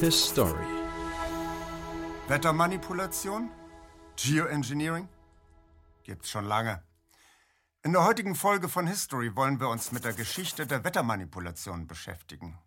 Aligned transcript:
His 0.00 0.30
Story. 0.30 0.64
Wettermanipulation? 2.26 3.50
Geoengineering? 4.16 5.06
Gibt's 6.04 6.30
schon 6.30 6.46
lange. 6.46 6.82
In 7.82 7.92
der 7.92 8.04
heutigen 8.04 8.34
Folge 8.34 8.70
von 8.70 8.86
History 8.86 9.36
wollen 9.36 9.60
wir 9.60 9.68
uns 9.68 9.92
mit 9.92 10.04
der 10.04 10.14
Geschichte 10.14 10.66
der 10.66 10.84
Wettermanipulation 10.84 11.86
beschäftigen. 11.86 12.58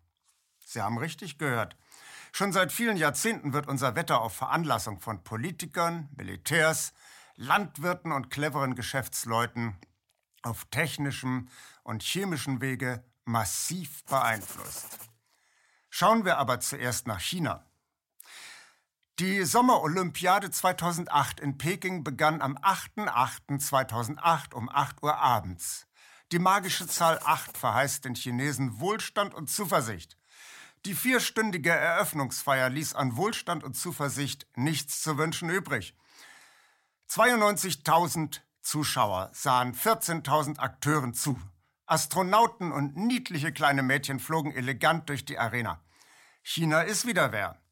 Sie 0.64 0.80
haben 0.80 0.96
richtig 0.96 1.36
gehört. 1.36 1.76
Schon 2.30 2.52
seit 2.52 2.70
vielen 2.70 2.96
Jahrzehnten 2.96 3.52
wird 3.52 3.66
unser 3.66 3.96
Wetter 3.96 4.20
auf 4.20 4.36
Veranlassung 4.36 5.00
von 5.00 5.24
Politikern, 5.24 6.10
Militärs, 6.16 6.92
Landwirten 7.34 8.12
und 8.12 8.30
cleveren 8.30 8.76
Geschäftsleuten 8.76 9.76
auf 10.42 10.66
technischem 10.66 11.48
und 11.82 12.04
chemischem 12.04 12.60
Wege 12.60 13.02
massiv 13.24 14.04
beeinflusst. 14.04 15.13
Schauen 15.96 16.24
wir 16.24 16.38
aber 16.38 16.58
zuerst 16.58 17.06
nach 17.06 17.20
China. 17.20 17.64
Die 19.20 19.44
Sommerolympiade 19.44 20.50
2008 20.50 21.38
in 21.38 21.56
Peking 21.56 22.02
begann 22.02 22.42
am 22.42 22.56
8.8.2008 22.56 24.54
um 24.54 24.68
8 24.68 25.04
Uhr 25.04 25.16
abends. 25.16 25.86
Die 26.32 26.40
magische 26.40 26.88
Zahl 26.88 27.20
8 27.24 27.56
verheißt 27.56 28.04
den 28.04 28.16
Chinesen 28.16 28.80
Wohlstand 28.80 29.34
und 29.34 29.48
Zuversicht. 29.48 30.16
Die 30.84 30.94
vierstündige 30.94 31.70
Eröffnungsfeier 31.70 32.70
ließ 32.70 32.96
an 32.96 33.14
Wohlstand 33.14 33.62
und 33.62 33.74
Zuversicht 33.74 34.48
nichts 34.56 35.00
zu 35.00 35.16
wünschen 35.16 35.48
übrig. 35.48 35.96
92.000 37.08 38.40
Zuschauer 38.62 39.30
sahen 39.32 39.76
14.000 39.76 40.58
Akteuren 40.58 41.14
zu. 41.14 41.40
Astronauten 41.94 42.72
und 42.72 42.96
niedliche 42.96 43.52
kleine 43.52 43.84
Mädchen 43.84 44.18
flogen 44.18 44.50
elegant 44.52 45.08
durch 45.08 45.24
die 45.24 45.38
Arena. 45.38 45.80
China 46.42 46.80
ist 46.80 47.06
wieder 47.06 47.30
wer. 47.30 47.62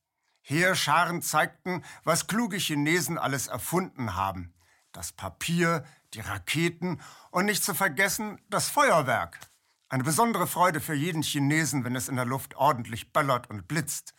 Heerscharen 0.42 1.22
zeigten, 1.22 1.83
was 2.05 2.28
kluge 2.28 2.56
Chinesen 2.56 3.19
alles 3.19 3.48
erfunden 3.48 4.14
haben. 4.14 4.55
Das 4.92 5.10
Papier, 5.10 5.84
die 6.14 6.20
Raketen 6.20 7.00
und 7.32 7.47
nicht 7.47 7.64
zu 7.64 7.74
vergessen 7.74 8.41
das 8.48 8.69
Feuerwerk. 8.69 9.41
Eine 9.88 10.05
besondere 10.05 10.47
Freude 10.47 10.80
für 10.80 10.94
jeden 10.94 11.22
Chinesen, 11.22 11.84
wenn 11.84 11.97
es 11.97 12.08
in 12.08 12.14
der 12.14 12.25
Luft 12.25 12.54
ordentlich 12.54 13.12
böllert 13.12 13.50
und 13.50 13.66
blitzt. 13.66 14.14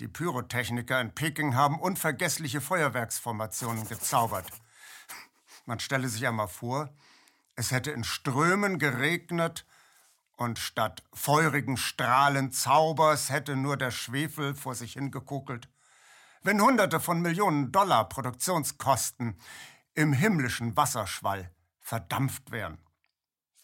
Die 0.00 0.08
Pyrotechniker 0.08 1.00
in 1.00 1.14
Peking 1.14 1.54
haben 1.54 1.78
unvergessliche 1.78 2.60
Feuerwerksformationen 2.60 3.86
gezaubert. 3.86 4.50
Man 5.64 5.78
stelle 5.78 6.08
sich 6.08 6.26
einmal 6.26 6.48
vor, 6.48 6.92
es 7.58 7.72
hätte 7.72 7.90
in 7.90 8.04
Strömen 8.04 8.78
geregnet 8.78 9.66
und 10.36 10.60
statt 10.60 11.02
feurigen 11.12 11.76
Strahlen 11.76 12.52
Zaubers 12.52 13.30
hätte 13.30 13.56
nur 13.56 13.76
der 13.76 13.90
Schwefel 13.90 14.54
vor 14.54 14.76
sich 14.76 14.92
hingekuckelt. 14.92 15.68
Wenn 16.42 16.62
Hunderte 16.62 17.00
von 17.00 17.20
Millionen 17.20 17.72
Dollar 17.72 18.08
Produktionskosten 18.08 19.40
im 19.94 20.12
himmlischen 20.12 20.76
Wasserschwall 20.76 21.50
verdampft 21.80 22.52
wären. 22.52 22.78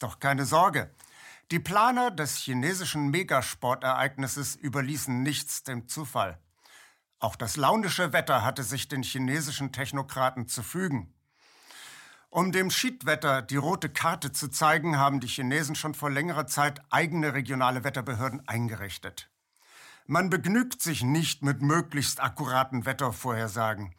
Doch 0.00 0.18
keine 0.18 0.44
Sorge. 0.44 0.92
Die 1.52 1.60
Planer 1.60 2.10
des 2.10 2.38
chinesischen 2.38 3.12
Megasportereignisses 3.12 4.56
überließen 4.56 5.22
nichts 5.22 5.62
dem 5.62 5.86
Zufall. 5.86 6.40
Auch 7.20 7.36
das 7.36 7.54
launische 7.56 8.12
Wetter 8.12 8.42
hatte 8.42 8.64
sich 8.64 8.88
den 8.88 9.04
chinesischen 9.04 9.70
Technokraten 9.70 10.48
zu 10.48 10.64
fügen. 10.64 11.13
Um 12.34 12.50
dem 12.50 12.68
Schiedwetter 12.68 13.42
die 13.42 13.54
rote 13.54 13.88
Karte 13.88 14.32
zu 14.32 14.48
zeigen, 14.48 14.98
haben 14.98 15.20
die 15.20 15.28
Chinesen 15.28 15.77
schon 15.77 15.94
vor 15.94 16.10
längerer 16.10 16.48
Zeit 16.48 16.82
eigene 16.90 17.32
regionale 17.32 17.84
Wetterbehörden 17.84 18.42
eingerichtet. 18.48 19.30
Man 20.06 20.30
begnügt 20.30 20.82
sich 20.82 21.05
nicht 21.05 21.44
mit 21.44 21.62
möglichst 21.62 22.20
akkuraten 22.20 22.86
Wettervorhersagen. 22.86 23.94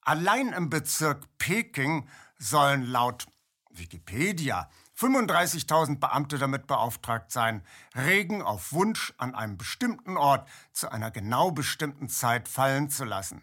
Allein 0.00 0.52
im 0.52 0.70
Bezirk 0.70 1.26
Peking 1.38 2.08
sollen 2.38 2.86
laut 2.86 3.26
Wikipedia 3.70 4.70
35.000 4.96 5.98
Beamte 5.98 6.38
damit 6.38 6.68
beauftragt 6.68 7.32
sein, 7.32 7.64
Regen 7.96 8.42
auf 8.42 8.72
Wunsch 8.72 9.12
an 9.18 9.34
einem 9.34 9.58
bestimmten 9.58 10.16
Ort 10.16 10.48
zu 10.72 10.92
einer 10.92 11.10
genau 11.10 11.50
bestimmten 11.50 12.08
Zeit 12.08 12.46
fallen 12.46 12.90
zu 12.90 13.04
lassen. 13.04 13.42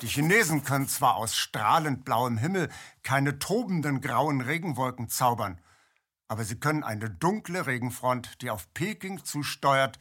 Die 0.00 0.08
Chinesen 0.08 0.64
können 0.64 0.88
zwar 0.88 1.16
aus 1.16 1.36
strahlend 1.36 2.04
blauem 2.04 2.36
Himmel 2.36 2.70
keine 3.02 3.38
tobenden 3.38 4.00
grauen 4.00 4.40
Regenwolken 4.40 5.08
zaubern, 5.08 5.60
aber 6.28 6.44
sie 6.44 6.58
können 6.58 6.82
eine 6.82 7.10
dunkle 7.10 7.66
Regenfront, 7.66 8.42
die 8.42 8.50
auf 8.50 8.72
Peking 8.74 9.24
zusteuert, 9.24 9.98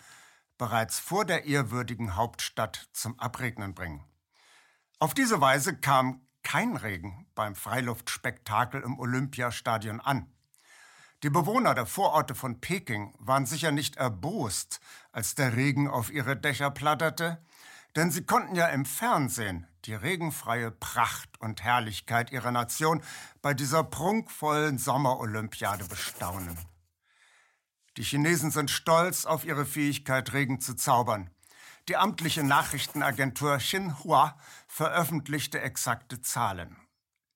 bereits 0.57 0.99
vor 0.99 1.25
der 1.25 1.45
ehrwürdigen 1.45 2.15
Hauptstadt 2.15 2.87
zum 2.93 3.19
Abregnen 3.19 3.75
bringen. 3.75 4.03
Auf 4.99 5.13
diese 5.13 5.41
Weise 5.41 5.75
kam 5.75 6.21
kein 6.43 6.75
Regen 6.75 7.27
beim 7.35 7.55
Freiluftspektakel 7.55 8.81
im 8.81 8.99
Olympiastadion 8.99 9.99
an. 9.99 10.31
Die 11.23 11.29
Bewohner 11.29 11.73
der 11.73 11.85
Vororte 11.85 12.35
von 12.35 12.59
Peking 12.59 13.13
waren 13.19 13.45
sicher 13.45 13.71
nicht 13.71 13.95
erbost, 13.95 14.81
als 15.11 15.35
der 15.35 15.55
Regen 15.55 15.87
auf 15.87 16.11
ihre 16.11 16.35
Dächer 16.35 16.71
platterte, 16.71 17.41
denn 17.95 18.11
sie 18.11 18.25
konnten 18.25 18.55
ja 18.55 18.67
im 18.67 18.85
Fernsehen 18.85 19.67
die 19.85 19.93
regenfreie 19.93 20.71
Pracht 20.71 21.29
und 21.39 21.63
Herrlichkeit 21.63 22.31
ihrer 22.31 22.51
Nation 22.51 23.01
bei 23.41 23.53
dieser 23.53 23.83
prunkvollen 23.83 24.77
Sommerolympiade 24.77 25.85
bestaunen. 25.85 26.57
Die 27.97 28.03
Chinesen 28.03 28.51
sind 28.51 28.71
stolz 28.71 29.25
auf 29.25 29.45
ihre 29.45 29.65
Fähigkeit, 29.65 30.33
Regen 30.33 30.59
zu 30.59 30.75
zaubern. 30.75 31.29
Die 31.89 31.97
amtliche 31.97 32.43
Nachrichtenagentur 32.43 33.57
Xinhua 33.57 34.37
veröffentlichte 34.67 35.59
exakte 35.61 36.21
Zahlen. 36.21 36.77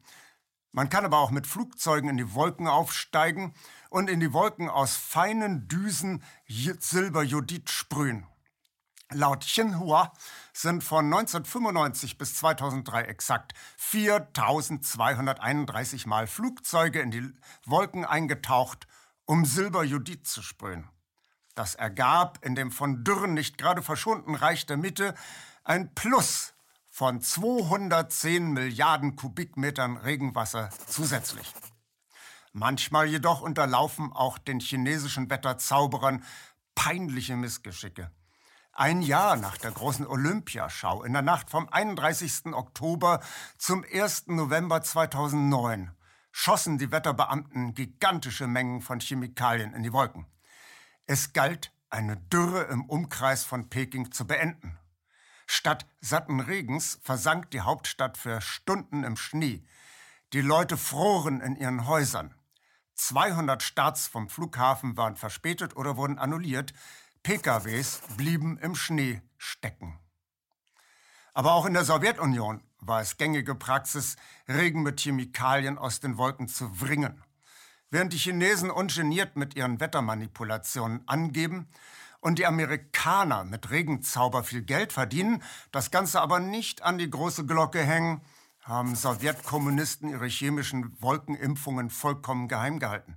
Man 0.78 0.90
kann 0.90 1.06
aber 1.06 1.18
auch 1.18 1.32
mit 1.32 1.48
Flugzeugen 1.48 2.08
in 2.08 2.18
die 2.18 2.36
Wolken 2.36 2.68
aufsteigen 2.68 3.56
und 3.90 4.12
in 4.12 4.20
die 4.20 4.32
Wolken 4.32 4.70
aus 4.70 4.96
feinen 4.96 5.68
Düsen 5.68 6.22
Silberjodid 6.48 7.72
sprühen. 7.72 8.28
Laut 9.10 9.44
Xinhua 9.44 10.14
sind 10.54 10.84
von 10.84 11.06
1995 11.06 12.20
bis 12.20 12.36
2003 12.36 13.06
exakt 13.06 13.56
4231 13.78 16.06
Mal 16.06 16.28
Flugzeuge 16.28 17.00
in 17.00 17.10
die 17.10 17.28
Wolken 17.66 18.06
eingetaucht, 18.06 18.86
um 19.26 19.46
Silberjodid 19.46 20.28
zu 20.28 20.44
sprühen. 20.44 20.88
Das 21.56 21.74
ergab 21.74 22.46
in 22.46 22.54
dem 22.54 22.72
von 22.72 23.04
Dürren 23.04 23.34
nicht 23.34 23.58
gerade 23.58 23.82
verschonten 23.82 24.36
Reich 24.36 24.68
der 24.68 24.78
Mitte 24.78 25.16
ein 25.64 25.96
Plus 25.96 26.54
von 26.98 27.22
210 27.22 28.54
Milliarden 28.54 29.16
Kubikmetern 29.16 29.98
Regenwasser 29.98 30.72
zusätzlich. 30.88 31.54
Manchmal 32.54 33.06
jedoch 33.06 33.42
unterlaufen 33.42 34.12
auch 34.12 34.40
den 34.40 34.60
chinesischen 34.60 35.30
Wetterzauberern 35.30 36.24
peinliche 36.74 37.36
Missgeschicke. 37.36 38.10
Ein 38.72 39.04
Jahr 39.04 39.36
nach 39.36 39.60
der 39.60 39.70
großen 39.70 40.08
Olympiaschau 40.08 41.04
in 41.04 41.14
der 41.14 41.22
Nacht 41.22 41.52
vom 41.52 41.70
31. 41.70 42.48
Oktober 42.54 43.20
zum 43.60 43.86
1. 43.94 44.30
November 44.30 44.82
2009 44.82 45.92
schossen 46.32 46.80
die 46.80 46.92
Wetterbeamten 46.92 47.76
gigantische 47.76 48.48
Mengen 48.48 48.82
von 48.82 49.02
Chemikalien 49.02 49.76
in 49.76 49.84
die 49.84 49.94
Wolken. 49.94 50.26
Es 51.06 51.32
galt, 51.32 51.72
eine 51.92 52.18
Dürre 52.18 52.64
im 52.64 52.86
Umkreis 52.86 53.44
von 53.44 53.70
Peking 53.70 54.12
zu 54.12 54.26
beenden. 54.26 54.80
Statt 55.48 55.88
satten 56.02 56.42
Regens 56.42 57.00
versank 57.02 57.52
die 57.52 57.62
Hauptstadt 57.62 58.18
für 58.18 58.42
Stunden 58.42 59.06
im 59.06 59.16
Schnee. 59.16 59.64
Die 60.34 60.42
Leute 60.42 60.76
froren 60.76 61.40
in 61.40 61.56
ihren 61.56 61.88
Häusern. 61.88 62.36
200 62.96 63.64
Starts 63.64 64.08
vom 64.08 64.28
Flughafen 64.30 64.98
waren 64.98 65.16
verspätet 65.16 65.78
oder 65.78 65.96
wurden 65.96 66.20
annulliert. 66.20 66.74
PKWs 67.24 68.02
blieben 68.18 68.58
im 68.58 68.76
Schnee 68.76 69.22
stecken. 69.38 69.98
Aber 71.34 71.54
auch 71.54 71.66
in 71.66 71.74
der 71.74 71.86
Sowjetunion 71.86 72.62
war 72.80 73.02
es 73.02 73.18
gängige 73.18 73.56
Praxis, 73.56 74.18
Regen 74.50 74.84
mit 74.84 75.00
Chemikalien 75.00 75.78
aus 75.78 76.02
den 76.02 76.18
Wolken 76.18 76.50
zu 76.50 76.82
wringen. 76.82 77.24
Während 77.90 78.12
die 78.12 78.18
Chinesen 78.18 78.70
ungeniert 78.70 79.38
mit 79.38 79.56
ihren 79.56 79.80
Wettermanipulationen 79.80 81.08
angeben 81.08 81.70
und 82.28 82.40
die 82.40 82.46
Amerikaner 82.46 83.46
mit 83.46 83.70
Regenzauber 83.70 84.44
viel 84.44 84.62
Geld 84.62 84.92
verdienen, 84.92 85.42
das 85.72 85.92
Ganze 85.92 86.20
aber 86.20 86.42
nicht 86.42 86.82
an 86.82 86.98
die 86.98 87.10
große 87.10 87.46
Glocke 87.46 87.82
hängen, 87.82 88.22
haben 88.60 88.98
Sowjetkommunisten 88.98 90.10
ihre 90.10 90.28
chemischen 90.28 91.02
Wolkenimpfungen 91.02 91.90
vollkommen 91.90 92.50
geheim 92.50 92.80
gehalten. 92.80 93.16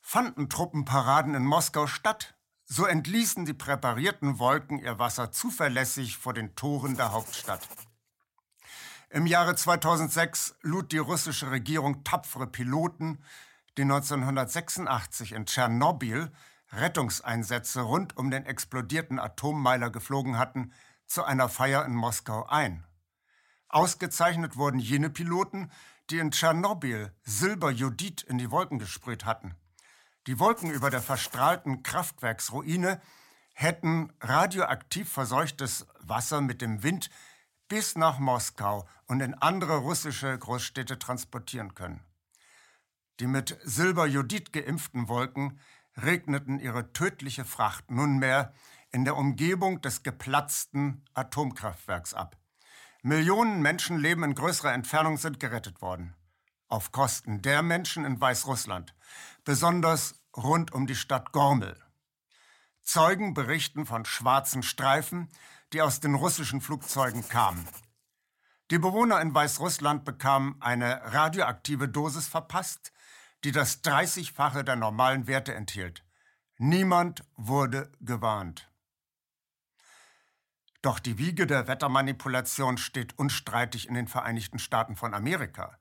Fanden 0.00 0.48
Truppenparaden 0.48 1.36
in 1.36 1.46
Moskau 1.46 1.86
statt, 1.86 2.34
so 2.64 2.86
entließen 2.86 3.44
die 3.44 3.54
präparierten 3.54 4.40
Wolken 4.40 4.80
ihr 4.80 4.98
Wasser 4.98 5.30
zuverlässig 5.30 6.18
vor 6.18 6.34
den 6.34 6.56
Toren 6.56 6.96
der 6.96 7.12
Hauptstadt. 7.12 7.68
Im 9.10 9.28
Jahre 9.28 9.54
2006 9.54 10.56
lud 10.62 10.90
die 10.90 10.98
russische 10.98 11.52
Regierung 11.52 12.02
tapfere 12.02 12.48
Piloten, 12.48 13.22
die 13.78 13.82
1986 13.82 15.34
in 15.34 15.46
Tschernobyl 15.46 16.32
Rettungseinsätze 16.72 17.82
rund 17.82 18.16
um 18.16 18.30
den 18.30 18.46
explodierten 18.46 19.18
Atommeiler 19.18 19.90
geflogen 19.90 20.38
hatten, 20.38 20.72
zu 21.06 21.24
einer 21.24 21.48
Feier 21.48 21.84
in 21.84 21.94
Moskau 21.94 22.46
ein. 22.46 22.84
Ausgezeichnet 23.68 24.56
wurden 24.56 24.78
jene 24.78 25.10
Piloten, 25.10 25.70
die 26.10 26.18
in 26.18 26.30
Tschernobyl 26.30 27.12
Silberjodid 27.22 28.22
in 28.22 28.38
die 28.38 28.50
Wolken 28.50 28.78
gesprüht 28.78 29.24
hatten. 29.24 29.54
Die 30.26 30.38
Wolken 30.38 30.70
über 30.70 30.90
der 30.90 31.02
verstrahlten 31.02 31.82
Kraftwerksruine 31.82 33.00
hätten 33.54 34.12
radioaktiv 34.20 35.10
verseuchtes 35.10 35.86
Wasser 36.00 36.40
mit 36.40 36.62
dem 36.62 36.82
Wind 36.82 37.10
bis 37.68 37.96
nach 37.96 38.18
Moskau 38.18 38.86
und 39.06 39.20
in 39.20 39.34
andere 39.34 39.78
russische 39.78 40.38
Großstädte 40.38 40.98
transportieren 40.98 41.74
können. 41.74 42.04
Die 43.20 43.26
mit 43.26 43.58
Silberjodid 43.62 44.52
geimpften 44.52 45.08
Wolken 45.08 45.58
regneten 45.96 46.58
ihre 46.58 46.92
tödliche 46.92 47.44
Fracht 47.44 47.90
nunmehr 47.90 48.52
in 48.90 49.04
der 49.04 49.16
Umgebung 49.16 49.80
des 49.80 50.02
geplatzten 50.02 51.04
Atomkraftwerks 51.14 52.14
ab. 52.14 52.36
Millionen 53.02 53.62
Menschenleben 53.62 54.22
in 54.22 54.34
größerer 54.34 54.72
Entfernung 54.72 55.16
sind 55.16 55.40
gerettet 55.40 55.82
worden. 55.82 56.14
Auf 56.68 56.92
Kosten 56.92 57.42
der 57.42 57.62
Menschen 57.62 58.04
in 58.04 58.20
Weißrussland, 58.20 58.94
besonders 59.44 60.22
rund 60.36 60.72
um 60.72 60.86
die 60.86 60.94
Stadt 60.94 61.32
Gormel. 61.32 61.76
Zeugen 62.82 63.34
berichten 63.34 63.86
von 63.86 64.04
schwarzen 64.04 64.62
Streifen, 64.62 65.28
die 65.72 65.82
aus 65.82 66.00
den 66.00 66.14
russischen 66.14 66.60
Flugzeugen 66.60 67.28
kamen. 67.28 67.66
Die 68.70 68.78
Bewohner 68.78 69.20
in 69.20 69.34
Weißrussland 69.34 70.04
bekamen 70.04 70.56
eine 70.60 71.00
radioaktive 71.12 71.88
Dosis 71.88 72.28
verpasst, 72.28 72.91
die 73.44 73.52
das 73.52 73.82
30-fache 73.82 74.62
der 74.62 74.76
normalen 74.76 75.26
Werte 75.26 75.54
enthielt. 75.54 76.04
Niemand 76.58 77.24
wurde 77.36 77.90
gewarnt. 78.00 78.70
Doch 80.82 80.98
die 80.98 81.18
Wiege 81.18 81.46
der 81.46 81.68
Wettermanipulation 81.68 82.76
steht 82.76 83.18
unstreitig 83.18 83.88
in 83.88 83.94
den 83.94 84.08
Vereinigten 84.08 84.58
Staaten 84.58 84.96
von 84.96 85.14
Amerika. 85.14 85.78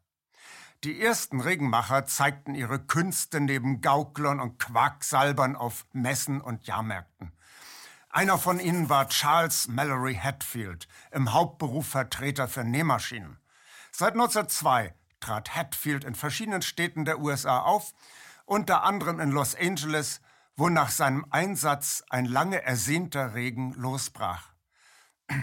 Die 0.83 0.99
ersten 0.99 1.41
Regenmacher 1.41 2.05
zeigten 2.05 2.55
ihre 2.55 2.79
Künste 2.79 3.39
neben 3.39 3.81
Gauklern 3.81 4.39
und 4.39 4.57
Quacksalbern 4.57 5.55
auf 5.55 5.85
Messen 5.91 6.41
und 6.41 6.65
Jahrmärkten. 6.65 7.31
Einer 8.09 8.37
von 8.37 8.59
ihnen 8.59 8.89
war 8.89 9.07
Charles 9.07 9.67
Mallory 9.67 10.15
Hatfield, 10.15 10.87
im 11.11 11.33
Hauptberuf 11.33 11.87
Vertreter 11.87 12.47
für 12.47 12.63
Nähmaschinen. 12.63 13.39
Seit 13.91 14.13
1902 14.13 14.93
trat 15.21 15.55
Hatfield 15.55 16.03
in 16.03 16.15
verschiedenen 16.15 16.61
Städten 16.61 17.05
der 17.05 17.19
USA 17.19 17.59
auf, 17.59 17.93
unter 18.45 18.83
anderem 18.83 19.19
in 19.21 19.31
Los 19.31 19.55
Angeles, 19.55 20.19
wo 20.57 20.67
nach 20.67 20.89
seinem 20.89 21.25
Einsatz 21.29 22.03
ein 22.09 22.25
lange 22.25 22.61
ersehnter 22.61 23.33
Regen 23.33 23.73
losbrach. 23.73 24.49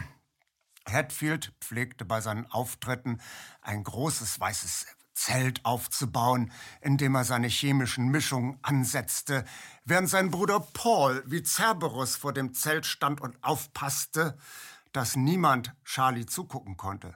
Hatfield 0.87 1.53
pflegte 1.59 2.05
bei 2.05 2.21
seinen 2.21 2.45
Auftritten 2.51 3.21
ein 3.61 3.83
großes 3.83 4.39
weißes 4.39 4.85
Zelt 5.13 5.65
aufzubauen, 5.65 6.51
in 6.79 6.97
dem 6.97 7.15
er 7.15 7.25
seine 7.25 7.47
chemischen 7.47 8.07
Mischungen 8.07 8.57
ansetzte, 8.61 9.43
während 9.83 10.09
sein 10.09 10.31
Bruder 10.31 10.61
Paul 10.61 11.23
wie 11.25 11.43
Cerberus 11.43 12.15
vor 12.15 12.31
dem 12.31 12.53
Zelt 12.53 12.85
stand 12.85 13.19
und 13.19 13.37
aufpasste, 13.43 14.37
dass 14.93 15.17
niemand 15.17 15.75
Charlie 15.83 16.25
zugucken 16.25 16.77
konnte. 16.77 17.15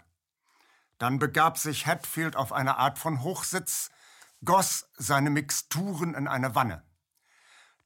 Dann 1.03 1.19
begab 1.19 1.57
sich 1.57 1.85
Hatfield 1.85 2.37
auf 2.37 2.53
eine 2.53 2.77
Art 2.77 2.97
von 2.97 3.23
Hochsitz, 3.23 3.91
goss 4.45 4.89
seine 4.95 5.31
Mixturen 5.31 6.13
in 6.13 6.29
eine 6.29 6.55
Wanne. 6.55 6.81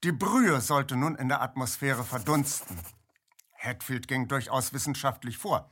Die 0.04 0.12
Brühe 0.12 0.62
sollte 0.62 0.96
nun 0.96 1.16
in 1.16 1.28
der 1.28 1.42
Atmosphäre 1.42 2.04
verdunsten. 2.04 2.80
Hatfield 3.58 4.08
ging 4.08 4.28
durchaus 4.28 4.72
wissenschaftlich 4.72 5.40
vor. 5.40 5.72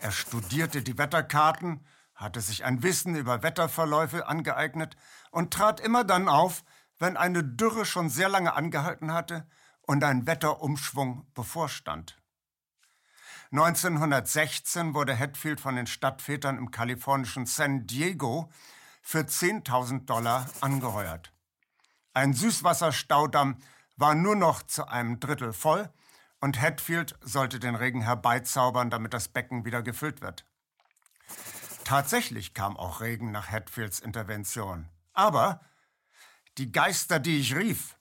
Er 0.00 0.10
studierte 0.10 0.82
die 0.82 0.98
Wetterkarten 0.98 1.86
hatte 2.16 2.40
sich 2.40 2.64
ein 2.64 2.82
Wissen 2.82 3.14
über 3.14 3.44
Wetterverläufe 3.44 4.26
angeeignet 4.26 4.96
und 5.30 5.54
trat 5.54 5.78
immer 5.78 6.02
dann 6.02 6.28
auf, 6.28 6.64
wenn 6.98 7.16
eine 7.16 7.44
Dürre 7.44 7.84
schon 7.84 8.10
sehr 8.10 8.28
lange 8.28 8.54
angehalten 8.54 9.12
hatte 9.12 9.48
und 9.82 10.02
ein 10.02 10.26
Wetterumschwung 10.26 11.30
bevorstand. 11.32 12.20
1916 13.52 14.94
wurde 14.94 15.18
Hatfield 15.18 15.60
von 15.60 15.76
den 15.76 15.86
Stadtvätern 15.86 16.56
im 16.56 16.70
kalifornischen 16.70 17.44
San 17.44 17.86
Diego 17.86 18.50
für 19.02 19.20
10.000 19.20 20.06
Dollar 20.06 20.48
angeheuert. 20.62 21.34
Ein 22.14 22.32
Süßwasserstaudamm 22.32 23.58
war 23.96 24.14
nur 24.14 24.36
noch 24.36 24.62
zu 24.62 24.88
einem 24.88 25.20
Drittel 25.20 25.52
voll 25.52 25.90
und 26.40 26.58
Hatfield 26.62 27.14
sollte 27.20 27.60
den 27.60 27.74
Regen 27.74 28.00
herbeizaubern, 28.00 28.88
damit 28.88 29.12
das 29.12 29.28
Becken 29.28 29.66
wieder 29.66 29.82
gefüllt 29.82 30.22
wird. 30.22 30.46
Tatsächlich 31.84 32.54
kam 32.54 32.78
auch 32.78 33.02
Regen 33.02 33.32
nach 33.32 33.50
Hatfields 33.50 34.00
Intervention. 34.00 34.88
Aber 35.12 35.60
die 36.56 36.72
Geister, 36.72 37.20
die 37.20 37.38
ich 37.38 37.54
rief, 37.54 37.98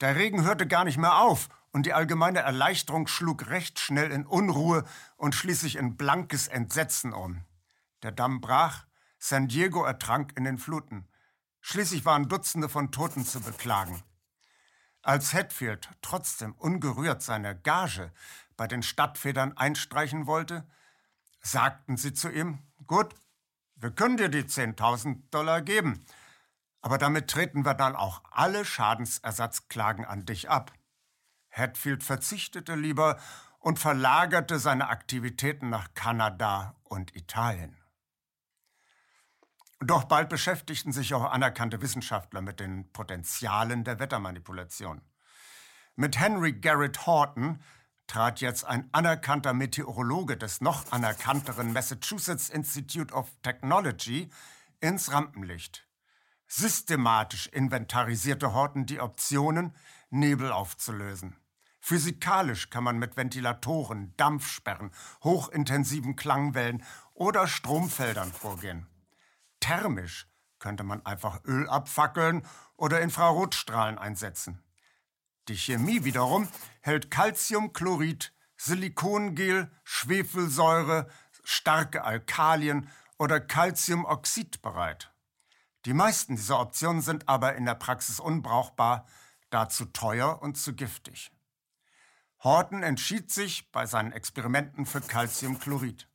der 0.00 0.16
Regen 0.16 0.42
hörte 0.42 0.66
gar 0.66 0.84
nicht 0.84 0.96
mehr 0.96 1.18
auf 1.18 1.50
und 1.76 1.84
die 1.84 1.92
allgemeine 1.92 2.38
Erleichterung 2.38 3.06
schlug 3.06 3.48
recht 3.48 3.78
schnell 3.80 4.10
in 4.10 4.24
Unruhe 4.24 4.86
und 5.18 5.34
schließlich 5.34 5.76
in 5.76 5.98
blankes 5.98 6.48
Entsetzen 6.48 7.12
um. 7.12 7.44
Der 8.02 8.12
Damm 8.12 8.40
brach, 8.40 8.86
San 9.18 9.46
Diego 9.46 9.84
ertrank 9.84 10.32
in 10.36 10.44
den 10.44 10.56
Fluten. 10.56 11.06
Schließlich 11.60 12.06
waren 12.06 12.30
Dutzende 12.30 12.70
von 12.70 12.92
Toten 12.92 13.26
zu 13.26 13.42
beklagen. 13.42 14.02
Als 15.02 15.34
Hatfield 15.34 15.90
trotzdem 16.00 16.54
ungerührt 16.54 17.20
seine 17.20 17.54
Gage 17.54 18.10
bei 18.56 18.66
den 18.66 18.82
Stadtfedern 18.82 19.54
einstreichen 19.54 20.26
wollte, 20.26 20.66
sagten 21.42 21.98
sie 21.98 22.14
zu 22.14 22.30
ihm, 22.30 22.62
gut, 22.86 23.14
wir 23.74 23.90
können 23.90 24.16
dir 24.16 24.30
die 24.30 24.44
10.000 24.44 25.28
Dollar 25.30 25.60
geben, 25.60 26.06
aber 26.80 26.96
damit 26.96 27.28
treten 27.28 27.66
wir 27.66 27.74
dann 27.74 27.96
auch 27.96 28.22
alle 28.30 28.64
Schadensersatzklagen 28.64 30.06
an 30.06 30.24
dich 30.24 30.48
ab. 30.48 30.72
Hatfield 31.56 32.04
verzichtete 32.04 32.74
lieber 32.74 33.18
und 33.58 33.78
verlagerte 33.78 34.58
seine 34.58 34.88
Aktivitäten 34.88 35.70
nach 35.70 35.94
Kanada 35.94 36.76
und 36.84 37.16
Italien. 37.16 37.76
Doch 39.80 40.04
bald 40.04 40.28
beschäftigten 40.28 40.92
sich 40.92 41.12
auch 41.14 41.24
anerkannte 41.24 41.82
Wissenschaftler 41.82 42.40
mit 42.40 42.60
den 42.60 42.90
Potenzialen 42.92 43.84
der 43.84 43.98
Wettermanipulation. 43.98 45.02
Mit 45.96 46.18
Henry 46.18 46.52
Garrett 46.52 47.06
Horton 47.06 47.62
trat 48.06 48.40
jetzt 48.40 48.64
ein 48.64 48.88
anerkannter 48.92 49.52
Meteorologe 49.52 50.36
des 50.36 50.60
noch 50.60 50.92
anerkannteren 50.92 51.72
Massachusetts 51.72 52.48
Institute 52.48 53.12
of 53.12 53.30
Technology 53.42 54.30
ins 54.80 55.12
Rampenlicht. 55.12 55.86
Systematisch 56.46 57.48
inventarisierte 57.48 58.52
Horton 58.52 58.86
die 58.86 59.00
Optionen, 59.00 59.74
Nebel 60.10 60.52
aufzulösen. 60.52 61.36
Physikalisch 61.88 62.68
kann 62.68 62.82
man 62.82 62.98
mit 62.98 63.16
Ventilatoren, 63.16 64.12
Dampfsperren, 64.16 64.90
hochintensiven 65.22 66.16
Klangwellen 66.16 66.82
oder 67.14 67.46
Stromfeldern 67.46 68.32
vorgehen. 68.32 68.88
Thermisch 69.60 70.26
könnte 70.58 70.82
man 70.82 71.06
einfach 71.06 71.44
Öl 71.44 71.68
abfackeln 71.68 72.44
oder 72.74 73.02
Infrarotstrahlen 73.02 73.98
einsetzen. 73.98 74.64
Die 75.46 75.56
Chemie 75.56 76.02
wiederum 76.02 76.48
hält 76.80 77.12
Calciumchlorid, 77.12 78.34
Silikongel, 78.56 79.70
Schwefelsäure, 79.84 81.06
starke 81.44 82.02
Alkalien 82.02 82.90
oder 83.16 83.38
Calciumoxid 83.38 84.60
bereit. 84.60 85.12
Die 85.84 85.94
meisten 85.94 86.34
dieser 86.34 86.58
Optionen 86.58 87.00
sind 87.00 87.28
aber 87.28 87.54
in 87.54 87.64
der 87.64 87.76
Praxis 87.76 88.18
unbrauchbar, 88.18 89.06
da 89.50 89.68
zu 89.68 89.84
teuer 89.84 90.42
und 90.42 90.58
zu 90.58 90.74
giftig. 90.74 91.30
Horton 92.46 92.84
entschied 92.84 93.32
sich 93.32 93.72
bei 93.72 93.86
seinen 93.86 94.12
Experimenten 94.12 94.86
für 94.86 95.00
Calciumchlorid. 95.00 96.08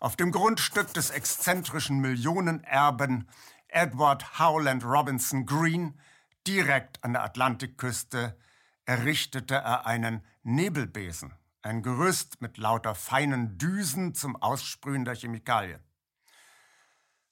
auf 0.00 0.14
dem 0.14 0.30
Grundstück 0.30 0.92
des 0.92 1.08
exzentrischen 1.08 1.98
Millionenerben 1.98 3.26
Edward 3.68 4.38
Howland 4.38 4.84
Robinson 4.84 5.46
Green, 5.46 5.98
direkt 6.46 7.02
an 7.02 7.14
der 7.14 7.24
Atlantikküste, 7.24 8.38
errichtete 8.84 9.54
er 9.54 9.86
einen 9.86 10.22
Nebelbesen, 10.42 11.32
ein 11.62 11.82
Gerüst 11.82 12.42
mit 12.42 12.58
lauter 12.58 12.94
feinen 12.94 13.56
Düsen 13.56 14.14
zum 14.14 14.36
Aussprühen 14.36 15.06
der 15.06 15.14
Chemikalie. 15.14 15.80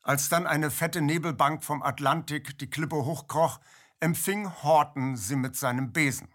Als 0.00 0.30
dann 0.30 0.46
eine 0.46 0.70
fette 0.70 1.02
Nebelbank 1.02 1.62
vom 1.62 1.82
Atlantik 1.82 2.58
die 2.58 2.70
Klippe 2.70 2.96
hochkroch, 2.96 3.60
empfing 4.00 4.50
Horton 4.62 5.18
sie 5.18 5.36
mit 5.36 5.56
seinem 5.56 5.92
Besen. 5.92 6.33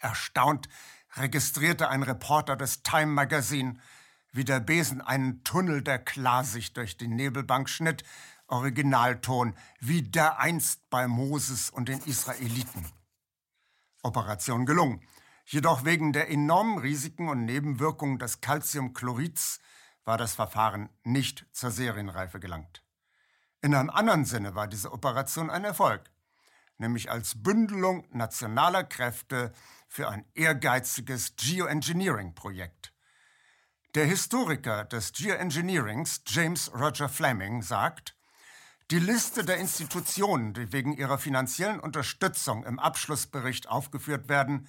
Erstaunt 0.00 0.68
registrierte 1.16 1.88
ein 1.88 2.02
Reporter 2.02 2.56
des 2.56 2.82
Time 2.82 3.12
Magazine, 3.12 3.78
wie 4.32 4.44
der 4.44 4.60
Besen 4.60 5.00
einen 5.00 5.44
Tunnel 5.44 5.82
der 5.82 5.98
Klarsicht 5.98 6.76
durch 6.76 6.96
die 6.96 7.08
Nebelbank 7.08 7.68
schnitt, 7.68 8.04
Originalton, 8.46 9.54
wie 9.78 10.02
der 10.02 10.40
einst 10.40 10.88
bei 10.90 11.06
Moses 11.06 11.70
und 11.70 11.88
den 11.88 12.00
Israeliten. 12.00 12.86
Operation 14.02 14.66
gelungen. 14.66 15.00
Jedoch 15.44 15.84
wegen 15.84 16.12
der 16.12 16.30
enormen 16.30 16.78
Risiken 16.78 17.28
und 17.28 17.44
Nebenwirkungen 17.44 18.18
des 18.18 18.40
Calciumchlorids 18.40 19.60
war 20.04 20.16
das 20.16 20.34
Verfahren 20.34 20.88
nicht 21.02 21.46
zur 21.52 21.70
Serienreife 21.70 22.40
gelangt. 22.40 22.84
In 23.60 23.74
einem 23.74 23.90
anderen 23.90 24.24
Sinne 24.24 24.54
war 24.54 24.68
diese 24.68 24.92
Operation 24.92 25.50
ein 25.50 25.64
Erfolg, 25.64 26.10
nämlich 26.78 27.10
als 27.10 27.42
Bündelung 27.42 28.06
nationaler 28.10 28.84
Kräfte 28.84 29.52
für 29.90 30.08
ein 30.08 30.24
ehrgeiziges 30.34 31.34
Geoengineering-Projekt. 31.34 32.92
Der 33.96 34.06
Historiker 34.06 34.84
des 34.84 35.12
Geoengineerings, 35.12 36.22
James 36.28 36.70
Roger 36.72 37.08
Fleming, 37.08 37.60
sagt, 37.60 38.16
die 38.92 39.00
Liste 39.00 39.44
der 39.44 39.56
Institutionen, 39.56 40.54
die 40.54 40.72
wegen 40.72 40.92
ihrer 40.92 41.18
finanziellen 41.18 41.80
Unterstützung 41.80 42.64
im 42.64 42.78
Abschlussbericht 42.78 43.68
aufgeführt 43.68 44.28
werden, 44.28 44.68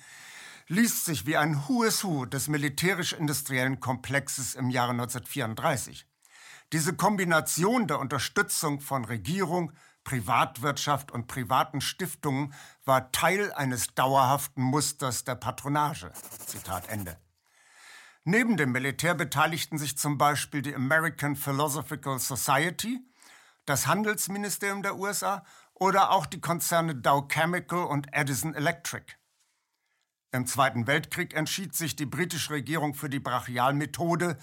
liest 0.68 1.06
sich 1.06 1.28
wie 1.28 1.38
ein 1.38 1.68
Who 1.68 1.84
is 1.84 2.04
Who 2.04 2.26
des 2.26 2.48
militärisch-industriellen 2.48 3.80
Komplexes 3.80 4.56
im 4.56 4.72
Jahre 4.72 4.92
1934. 4.92 6.08
Diese 6.74 6.96
Kombination 6.96 7.86
der 7.86 8.00
Unterstützung 8.00 8.82
von 8.82 9.06
Regierung, 9.06 9.72
Privatwirtschaft 10.04 11.12
und 11.12 11.28
privaten 11.28 11.82
Stiftungen 11.82 12.54
war 12.86 13.12
Teil 13.12 13.52
eines 13.54 13.94
dauerhaften 13.94 14.64
Musters 14.64 15.24
der 15.24 15.36
Patronage. 15.36 16.12
Zitat 16.46 16.90
Ende. 16.90 17.18
Neben 18.24 18.56
dem 18.56 18.72
Militär 18.72 19.16
beteiligten 19.16 19.78
sich 19.78 19.98
zum 19.98 20.18
Beispiel 20.18 20.62
die 20.62 20.76
American 20.76 21.36
Philosophical 21.36 22.20
Society, 22.20 23.00
das 23.66 23.88
Handelsministerium 23.88 24.84
der 24.84 24.98
USA 24.98 25.44
oder 25.74 26.12
auch 26.12 26.28
die 26.28 26.40
Konzerne 26.40 26.96
Dow 26.96 27.28
Chemical 27.28 27.86
und 27.86 28.14
Edison 28.14 28.54
Electric. 28.54 29.14
Im 30.32 30.46
Zweiten 30.46 30.88
Weltkrieg 30.88 31.34
entschied 31.34 31.76
sich 31.76 31.96
die 31.96 32.06
britische 32.06 32.52
Regierung 32.54 32.94
für 32.94 33.10
die 33.10 33.20
Brachialmethode, 33.20 34.38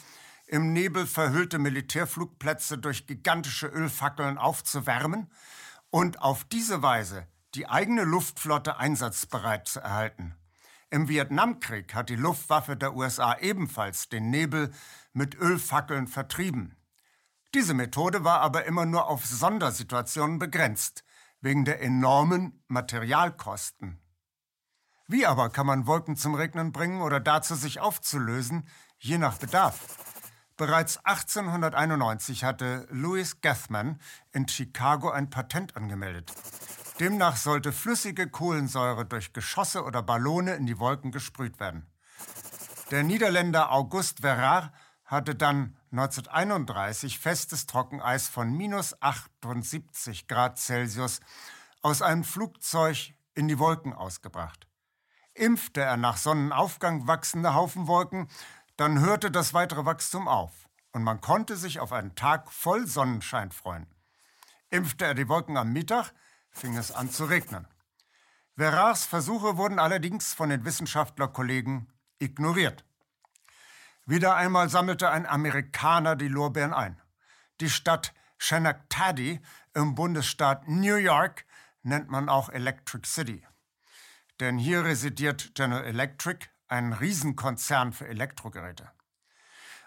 im 0.48 0.72
Nebel 0.72 1.06
verhüllte 1.06 1.58
Militärflugplätze 1.58 2.78
durch 2.78 3.06
gigantische 3.06 3.66
Ölfackeln 3.66 4.38
aufzuwärmen 4.38 5.30
und 5.90 6.22
auf 6.22 6.44
diese 6.44 6.82
Weise 6.82 7.28
die 7.54 7.68
eigene 7.68 8.04
Luftflotte 8.04 8.78
einsatzbereit 8.78 9.68
zu 9.68 9.80
erhalten. 9.80 10.34
Im 10.90 11.08
Vietnamkrieg 11.08 11.94
hat 11.94 12.08
die 12.08 12.16
Luftwaffe 12.16 12.76
der 12.76 12.94
USA 12.94 13.36
ebenfalls 13.38 14.08
den 14.08 14.30
Nebel 14.30 14.72
mit 15.12 15.34
Ölfackeln 15.34 16.06
vertrieben. 16.06 16.76
Diese 17.54 17.74
Methode 17.74 18.24
war 18.24 18.40
aber 18.40 18.64
immer 18.64 18.86
nur 18.86 19.06
auf 19.06 19.26
Sondersituationen 19.26 20.38
begrenzt, 20.38 21.04
wegen 21.40 21.66
der 21.66 21.82
enormen 21.82 22.64
Materialkosten. 22.68 24.00
Wie 25.08 25.26
aber 25.26 25.50
kann 25.50 25.66
man 25.66 25.86
Wolken 25.86 26.16
zum 26.16 26.34
Regnen 26.34 26.72
bringen 26.72 27.02
oder 27.02 27.20
dazu 27.20 27.54
sich 27.54 27.80
aufzulösen, 27.80 28.66
je 28.98 29.18
nach 29.18 29.38
Bedarf? 29.38 30.07
Bereits 30.58 30.98
1891 31.04 32.42
hatte 32.42 32.88
Louis 32.90 33.40
Gathman 33.42 34.00
in 34.32 34.48
Chicago 34.48 35.08
ein 35.08 35.30
Patent 35.30 35.76
angemeldet. 35.76 36.32
Demnach 36.98 37.36
sollte 37.36 37.72
flüssige 37.72 38.28
Kohlensäure 38.28 39.06
durch 39.06 39.32
Geschosse 39.32 39.84
oder 39.84 40.02
Ballone 40.02 40.56
in 40.56 40.66
die 40.66 40.80
Wolken 40.80 41.12
gesprüht 41.12 41.60
werden. 41.60 41.86
Der 42.90 43.04
Niederländer 43.04 43.70
August 43.70 44.22
Verrar 44.22 44.72
hatte 45.04 45.36
dann 45.36 45.76
1931 45.92 47.20
festes 47.20 47.66
Trockeneis 47.66 48.26
von 48.26 48.52
minus 48.52 49.00
78 49.00 50.26
Grad 50.26 50.58
Celsius 50.58 51.20
aus 51.82 52.02
einem 52.02 52.24
Flugzeug 52.24 53.14
in 53.36 53.46
die 53.46 53.60
Wolken 53.60 53.92
ausgebracht. 53.92 54.66
Impfte 55.34 55.82
er 55.82 55.96
nach 55.96 56.16
Sonnenaufgang 56.16 57.06
wachsende 57.06 57.54
Haufenwolken, 57.54 58.28
dann 58.78 59.00
hörte 59.00 59.32
das 59.32 59.54
weitere 59.54 59.84
Wachstum 59.84 60.28
auf 60.28 60.68
und 60.92 61.02
man 61.02 61.20
konnte 61.20 61.56
sich 61.56 61.80
auf 61.80 61.92
einen 61.92 62.14
Tag 62.14 62.52
voll 62.52 62.86
Sonnenschein 62.86 63.50
freuen. 63.50 63.88
Impfte 64.70 65.04
er 65.04 65.14
die 65.14 65.28
Wolken 65.28 65.56
am 65.56 65.72
Mittag, 65.72 66.12
fing 66.50 66.76
es 66.76 66.92
an 66.92 67.10
zu 67.10 67.24
regnen. 67.24 67.66
Verrars 68.56 69.04
Versuche 69.04 69.56
wurden 69.56 69.80
allerdings 69.80 70.32
von 70.32 70.50
den 70.50 70.64
Wissenschaftlerkollegen 70.64 71.92
ignoriert. 72.20 72.84
Wieder 74.06 74.36
einmal 74.36 74.68
sammelte 74.68 75.10
ein 75.10 75.26
Amerikaner 75.26 76.14
die 76.14 76.28
Lorbeeren 76.28 76.72
ein. 76.72 77.02
Die 77.60 77.70
Stadt 77.70 78.14
Schenectady 78.38 79.40
im 79.74 79.96
Bundesstaat 79.96 80.68
New 80.68 80.94
York 80.94 81.46
nennt 81.82 82.10
man 82.10 82.28
auch 82.28 82.48
Electric 82.48 83.08
City. 83.08 83.44
Denn 84.38 84.56
hier 84.56 84.84
residiert 84.84 85.56
General 85.56 85.84
Electric, 85.84 86.46
ein 86.68 86.92
Riesenkonzern 86.92 87.92
für 87.92 88.06
Elektrogeräte. 88.06 88.90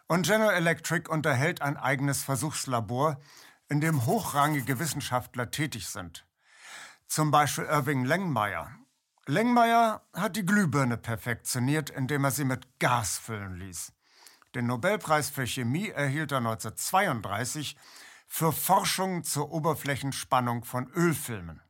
Und 0.07 0.25
General 0.25 0.53
Electric 0.53 1.09
unterhält 1.09 1.61
ein 1.61 1.77
eigenes 1.77 2.23
Versuchslabor, 2.23 3.19
in 3.69 3.79
dem 3.79 4.05
hochrangige 4.05 4.79
Wissenschaftler 4.79 5.50
tätig 5.50 5.88
sind. 5.88 6.25
Zum 7.07 7.31
Beispiel 7.31 7.63
Irving 7.65 8.03
Lengmeyer. 8.03 8.71
Lengmeyer 9.27 10.01
hat 10.13 10.35
die 10.35 10.45
Glühbirne 10.45 10.97
perfektioniert, 10.97 11.89
indem 11.89 12.25
er 12.25 12.31
sie 12.31 12.43
mit 12.43 12.79
Gas 12.79 13.17
füllen 13.17 13.55
ließ. 13.55 13.93
Den 14.55 14.67
Nobelpreis 14.67 15.29
für 15.29 15.47
Chemie 15.47 15.89
erhielt 15.89 16.33
er 16.33 16.39
1932 16.39 17.77
für 18.27 18.51
Forschung 18.51 19.23
zur 19.23 19.51
Oberflächenspannung 19.51 20.65
von 20.65 20.91
Ölfilmen. 20.91 21.61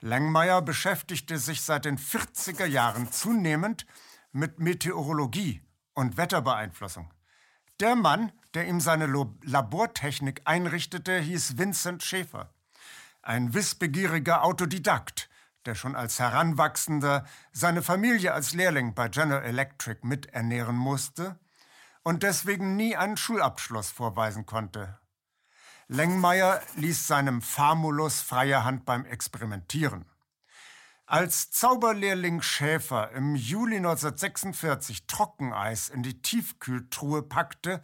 Langmeier 0.00 0.62
beschäftigte 0.62 1.38
sich 1.38 1.60
seit 1.60 1.84
den 1.84 1.98
40er 1.98 2.64
Jahren 2.64 3.12
zunehmend 3.12 3.86
mit 4.32 4.58
Meteorologie 4.58 5.62
und 5.92 6.16
Wetterbeeinflussung. 6.16 7.12
Der 7.80 7.96
Mann, 7.96 8.32
der 8.54 8.66
ihm 8.66 8.80
seine 8.80 9.06
Labortechnik 9.42 10.42
einrichtete, 10.44 11.18
hieß 11.18 11.58
Vincent 11.58 12.02
Schäfer. 12.02 12.54
Ein 13.22 13.52
wissbegieriger 13.52 14.44
Autodidakt, 14.44 15.28
der 15.66 15.74
schon 15.74 15.94
als 15.94 16.18
Heranwachsender 16.18 17.26
seine 17.52 17.82
Familie 17.82 18.32
als 18.32 18.54
Lehrling 18.54 18.94
bei 18.94 19.08
General 19.08 19.44
Electric 19.44 20.06
miternähren 20.06 20.76
musste 20.76 21.38
und 22.02 22.22
deswegen 22.22 22.76
nie 22.76 22.96
einen 22.96 23.18
Schulabschluss 23.18 23.90
vorweisen 23.90 24.46
konnte. 24.46 24.99
Lengmeier 25.92 26.62
ließ 26.76 27.08
seinem 27.08 27.42
Famulus 27.42 28.20
freie 28.20 28.62
Hand 28.62 28.84
beim 28.84 29.04
Experimentieren. 29.04 30.04
Als 31.04 31.50
Zauberlehrling 31.50 32.42
Schäfer 32.42 33.10
im 33.10 33.34
Juli 33.34 33.78
1946 33.78 35.08
Trockeneis 35.08 35.88
in 35.88 36.04
die 36.04 36.22
Tiefkühltruhe 36.22 37.24
packte, 37.24 37.82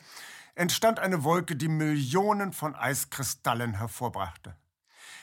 entstand 0.55 1.01
eine 1.01 1.25
Wolke, 1.25 1.57
die 1.57 1.67
Millionen 1.67 2.53
von 2.53 2.77
Eiskristallen 2.77 3.75
hervorbrachte. 3.75 4.55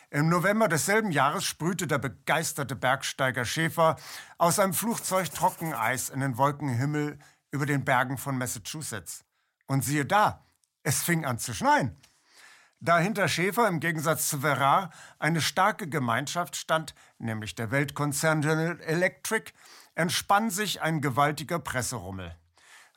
Im 0.10 0.28
November 0.28 0.68
desselben 0.68 1.14
Jahres 1.14 1.46
sprühte 1.46 1.88
der 1.88 2.00
begeisterte 2.00 2.76
Bergsteiger 2.76 3.46
Schäfer 3.46 3.96
aus 4.38 4.60
einem 4.60 4.74
Flugzeug 4.74 5.32
Trockeneis 5.32 6.10
in 6.10 6.20
den 6.20 6.36
Wolkenhimmel 6.36 7.18
über 7.50 7.66
den 7.66 7.86
Bergen 7.86 8.18
von 8.18 8.38
Massachusetts. 8.38 9.24
Und 9.68 9.86
siehe 9.86 10.06
da, 10.06 10.46
es 10.84 11.02
fing 11.02 11.24
an 11.24 11.40
zu 11.40 11.54
schneien. 11.54 11.98
Da 12.86 13.00
hinter 13.00 13.30
Schäfer 13.30 13.70
im 13.70 13.80
Gegensatz 13.80 14.28
zu 14.28 14.42
Verrar 14.42 14.90
eine 15.18 15.40
starke 15.40 15.88
Gemeinschaft 15.88 16.58
stand, 16.58 16.94
nämlich 17.18 17.56
der 17.56 17.72
Weltkonzern 17.72 18.42
General 18.42 18.78
Electric, 18.82 19.54
entspann 19.96 20.50
sich 20.50 20.82
ein 20.82 21.00
gewaltiger 21.00 21.60
Presserummel. 21.60 22.36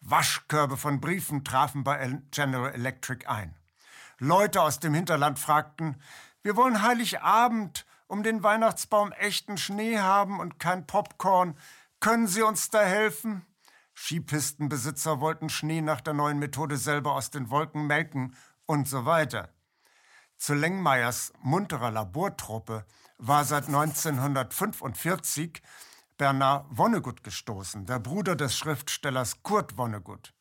Waschkörbe 0.01 0.77
von 0.77 1.01
Briefen 1.01 1.45
trafen 1.45 1.85
bei 1.85 2.19
General 2.33 2.75
Electric 2.75 3.29
ein. 3.29 3.55
Leute 4.19 4.61
aus 4.61 4.81
dem 4.81 4.93
Hinterland 4.93 5.39
fragten, 5.39 6.03
wir 6.43 6.57
wollen 6.57 6.83
Heiligabend 6.83 7.87
um 8.09 8.25
den 8.25 8.43
Weihnachtsbaum 8.43 9.13
echten 9.13 9.57
Schnee 9.57 10.01
haben 10.01 10.41
und 10.41 10.59
kein 10.59 10.89
Popcorn. 10.89 11.57
Können 12.01 12.27
Sie 12.27 12.43
uns 12.43 12.71
da 12.71 12.81
helfen? 12.81 13.47
Skipistenbesitzer 13.95 15.21
wollten 15.21 15.49
Schnee 15.49 15.81
nach 15.81 16.01
der 16.01 16.15
neuen 16.15 16.41
Methode 16.41 16.77
selber 16.77 17.13
aus 17.13 17.31
den 17.31 17.51
Wolken 17.51 17.87
melken 17.87 18.35
und 18.67 18.89
so 18.89 19.05
weiter. 19.05 19.49
Zu 20.37 20.55
Lengmeyers 20.55 21.33
munterer 21.43 21.91
Labortruppe 21.91 22.85
war 23.19 23.45
seit 23.45 23.67
1945 23.69 25.63
Bernard 26.19 26.67
Vonnegut 26.71 27.25
gestoßen, 27.25 27.87
der 27.87 27.99
Bruder 27.99 28.37
des 28.37 28.57
Schriftstellers 28.57 29.43
Kurt 29.43 29.77
Vonnegut. 29.77 30.35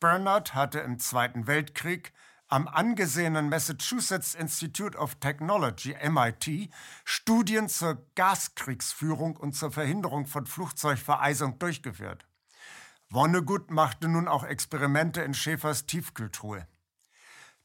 Bernard 0.00 0.54
hatte 0.54 0.80
im 0.80 0.98
Zweiten 0.98 1.46
Weltkrieg 1.46 2.12
am 2.48 2.66
angesehenen 2.66 3.48
Massachusetts 3.48 4.34
Institute 4.34 4.98
of 4.98 5.14
Technology 5.16 5.96
MIT 6.08 6.68
Studien 7.04 7.68
zur 7.68 8.04
Gaskriegsführung 8.16 9.36
und 9.36 9.54
zur 9.54 9.70
Verhinderung 9.70 10.26
von 10.26 10.46
Flugzeugvereisung 10.46 11.60
durchgeführt. 11.60 12.26
Vonnegut 13.08 13.70
machte 13.70 14.08
nun 14.08 14.26
auch 14.26 14.42
Experimente 14.42 15.22
in 15.22 15.34
Schäfers 15.34 15.86
Tiefkühltruhe. 15.86 16.66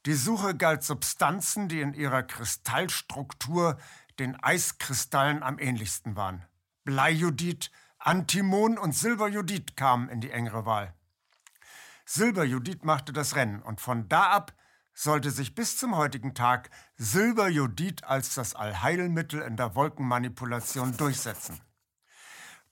Die 0.06 0.14
Suche 0.14 0.54
galt 0.54 0.84
Substanzen, 0.84 1.68
die 1.68 1.80
in 1.80 1.92
ihrer 1.92 2.22
Kristallstruktur 2.22 3.76
den 4.20 4.40
Eiskristallen 4.40 5.42
am 5.42 5.58
ähnlichsten 5.58 6.14
waren. 6.14 6.44
Bleijodid, 6.84 7.72
Antimon 7.98 8.78
und 8.78 8.92
Silberjodid 8.92 9.76
kamen 9.76 10.08
in 10.08 10.20
die 10.20 10.30
engere 10.30 10.64
Wahl. 10.64 10.94
Silberjodid 12.04 12.84
machte 12.84 13.12
das 13.12 13.34
Rennen 13.34 13.60
und 13.60 13.80
von 13.80 14.08
da 14.08 14.30
ab 14.30 14.54
sollte 14.94 15.32
sich 15.32 15.56
bis 15.56 15.76
zum 15.76 15.96
heutigen 15.96 16.34
Tag 16.34 16.70
Silberjodid 16.96 18.04
als 18.04 18.34
das 18.34 18.54
Allheilmittel 18.54 19.42
in 19.42 19.56
der 19.56 19.74
Wolkenmanipulation 19.74 20.96
durchsetzen. 20.96 21.60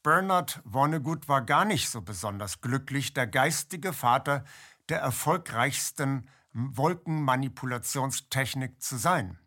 Bernard 0.05 0.63
Vonnegut 0.65 1.29
war 1.29 1.43
gar 1.43 1.65
nicht 1.65 1.91
so 1.91 2.01
besonders 2.01 2.61
glücklich, 2.61 3.13
der 3.13 3.27
geistige 3.27 3.93
Vater 3.93 4.45
der 4.89 5.01
erfolgreichsten 5.01 6.29
Wolkenmanipulationstechnik 6.55 8.81
zu 8.81 8.97
sein. 8.97 9.39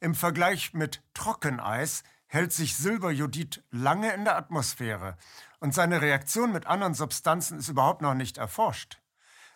Im 0.00 0.14
Vergleich 0.14 0.72
mit 0.72 1.02
Trockeneis 1.12 2.04
hält 2.28 2.52
sich 2.52 2.76
Silberjodid 2.76 3.64
lange 3.70 4.12
in 4.12 4.24
der 4.24 4.36
Atmosphäre 4.36 5.16
und 5.58 5.74
seine 5.74 6.00
Reaktion 6.00 6.52
mit 6.52 6.66
anderen 6.66 6.94
Substanzen 6.94 7.58
ist 7.58 7.68
überhaupt 7.68 8.02
noch 8.02 8.14
nicht 8.14 8.38
erforscht. 8.38 9.00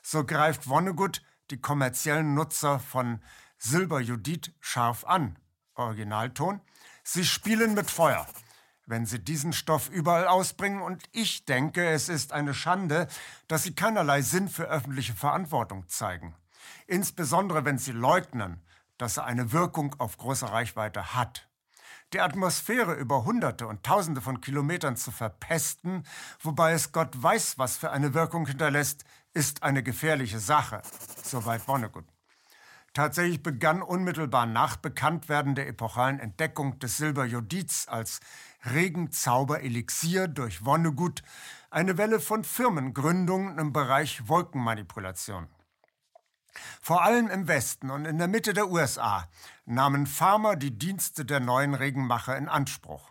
So 0.02 0.24
greift 0.24 0.64
Vonnegut 0.64 1.22
die 1.50 1.60
kommerziellen 1.60 2.34
Nutzer 2.34 2.80
von 2.80 3.20
Silberjodid 3.58 4.52
scharf 4.58 5.04
an. 5.04 5.38
Originalton. 5.74 6.60
Sie 7.04 7.24
spielen 7.24 7.74
mit 7.74 7.90
Feuer, 7.90 8.26
wenn 8.86 9.06
sie 9.06 9.20
diesen 9.20 9.52
Stoff 9.52 9.88
überall 9.88 10.26
ausbringen 10.26 10.82
und 10.82 11.04
ich 11.12 11.44
denke, 11.44 11.88
es 11.90 12.08
ist 12.08 12.32
eine 12.32 12.54
Schande, 12.54 13.06
dass 13.46 13.62
sie 13.62 13.74
keinerlei 13.74 14.22
Sinn 14.22 14.48
für 14.48 14.64
öffentliche 14.64 15.14
Verantwortung 15.14 15.88
zeigen 15.88 16.34
insbesondere 16.86 17.64
wenn 17.64 17.78
sie 17.78 17.92
leugnen, 17.92 18.62
dass 18.98 19.16
er 19.16 19.24
eine 19.24 19.52
Wirkung 19.52 19.94
auf 19.98 20.16
große 20.18 20.50
Reichweite 20.50 21.14
hat. 21.14 21.48
Die 22.12 22.20
Atmosphäre 22.20 22.94
über 22.94 23.24
Hunderte 23.24 23.66
und 23.66 23.82
Tausende 23.84 24.20
von 24.20 24.40
Kilometern 24.40 24.96
zu 24.96 25.10
verpesten, 25.10 26.04
wobei 26.40 26.72
es 26.72 26.92
Gott 26.92 27.10
weiß, 27.20 27.58
was 27.58 27.78
für 27.78 27.90
eine 27.90 28.12
Wirkung 28.12 28.46
hinterlässt, 28.46 29.04
ist 29.32 29.62
eine 29.62 29.82
gefährliche 29.82 30.38
Sache. 30.38 30.82
Soweit 31.22 31.62
Vonnegut. 31.62 32.04
Tatsächlich 32.92 33.42
begann 33.42 33.80
unmittelbar 33.80 34.44
nach 34.44 34.76
Bekanntwerden 34.76 35.54
der 35.54 35.66
epochalen 35.68 36.20
Entdeckung 36.20 36.78
des 36.78 36.98
Silberjodids 36.98 37.88
als 37.88 38.20
Regenzauber-Elixier 38.66 40.28
durch 40.28 40.66
Vonnegut 40.66 41.22
eine 41.70 41.96
Welle 41.96 42.20
von 42.20 42.44
Firmengründungen 42.44 43.58
im 43.58 43.72
Bereich 43.72 44.28
Wolkenmanipulation. 44.28 45.48
Vor 46.80 47.02
allem 47.02 47.28
im 47.28 47.48
Westen 47.48 47.90
und 47.90 48.04
in 48.04 48.18
der 48.18 48.28
Mitte 48.28 48.52
der 48.52 48.70
USA 48.70 49.28
nahmen 49.64 50.06
Farmer 50.06 50.56
die 50.56 50.76
Dienste 50.76 51.24
der 51.24 51.40
neuen 51.40 51.74
Regenmacher 51.74 52.36
in 52.36 52.48
Anspruch. 52.48 53.10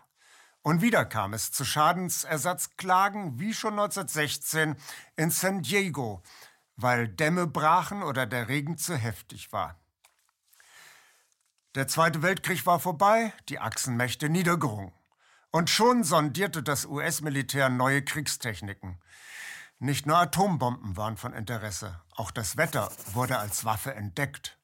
Und 0.62 0.80
wieder 0.80 1.04
kam 1.04 1.34
es 1.34 1.50
zu 1.50 1.64
Schadensersatzklagen 1.64 3.40
wie 3.40 3.52
schon 3.52 3.72
1916 3.72 4.76
in 5.16 5.30
San 5.30 5.62
Diego, 5.62 6.22
weil 6.76 7.08
Dämme 7.08 7.46
brachen 7.46 8.02
oder 8.02 8.26
der 8.26 8.48
Regen 8.48 8.78
zu 8.78 8.96
heftig 8.96 9.52
war. 9.52 9.80
Der 11.74 11.88
Zweite 11.88 12.22
Weltkrieg 12.22 12.64
war 12.66 12.78
vorbei, 12.78 13.32
die 13.48 13.58
Achsenmächte 13.58 14.28
niedergerungen. 14.28 14.92
Und 15.50 15.68
schon 15.68 16.04
sondierte 16.04 16.62
das 16.62 16.86
US-Militär 16.86 17.68
neue 17.68 18.02
Kriegstechniken. 18.02 19.00
Nicht 19.82 20.06
nur 20.06 20.16
Atombomben 20.16 20.96
waren 20.96 21.16
von 21.16 21.32
Interesse, 21.32 22.00
auch 22.14 22.30
das 22.30 22.56
Wetter 22.56 22.88
wurde 23.14 23.40
als 23.40 23.64
Waffe 23.64 23.92
entdeckt. 23.92 24.56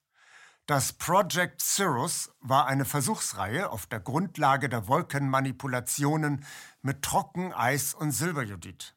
Das 0.67 0.93
Project 0.93 1.61
Cirrus 1.61 2.31
war 2.39 2.67
eine 2.67 2.85
Versuchsreihe 2.85 3.69
auf 3.71 3.87
der 3.87 3.99
Grundlage 3.99 4.69
der 4.69 4.87
Wolkenmanipulationen 4.87 6.45
mit 6.83 7.03
Trockeneis 7.03 7.95
und 7.95 8.13
Silberjodid. 8.13 8.95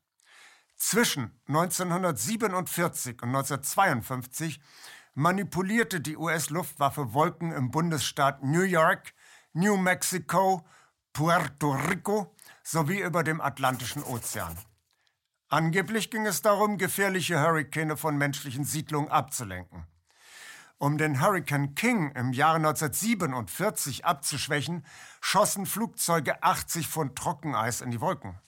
Zwischen 0.77 1.41
1947 1.47 3.23
und 3.23 3.29
1952 3.29 4.61
manipulierte 5.15 6.01
die 6.01 6.17
US-Luftwaffe 6.17 7.15
Wolken 7.15 7.51
im 7.51 7.71
Bundesstaat 7.71 8.43
New 8.43 8.61
York, 8.61 9.15
New 9.53 9.75
Mexico, 9.75 10.67
Puerto 11.13 11.71
Rico 11.71 12.35
sowie 12.61 12.99
über 12.99 13.23
dem 13.23 13.41
Atlantischen 13.41 14.03
Ozean. 14.03 14.55
Angeblich 15.51 16.09
ging 16.09 16.25
es 16.25 16.41
darum, 16.41 16.77
gefährliche 16.77 17.41
Hurrikane 17.41 17.97
von 17.97 18.17
menschlichen 18.17 18.63
Siedlungen 18.63 19.11
abzulenken. 19.11 19.85
Um 20.77 20.97
den 20.97 21.19
Hurricane 21.19 21.75
King 21.75 22.11
im 22.11 22.31
Jahre 22.31 22.55
1947 22.55 24.05
abzuschwächen, 24.05 24.85
schossen 25.19 25.65
Flugzeuge 25.65 26.41
80 26.41 26.87
Pfund 26.87 27.17
Trockeneis 27.17 27.81
in 27.81 27.91
die 27.91 27.99
Wolken. 27.99 28.39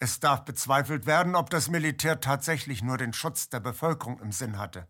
Es 0.00 0.18
darf 0.18 0.44
bezweifelt 0.44 1.06
werden, 1.06 1.36
ob 1.36 1.48
das 1.48 1.68
Militär 1.68 2.18
tatsächlich 2.18 2.82
nur 2.82 2.98
den 2.98 3.12
Schutz 3.12 3.48
der 3.48 3.60
Bevölkerung 3.60 4.18
im 4.18 4.32
Sinn 4.32 4.58
hatte. 4.58 4.88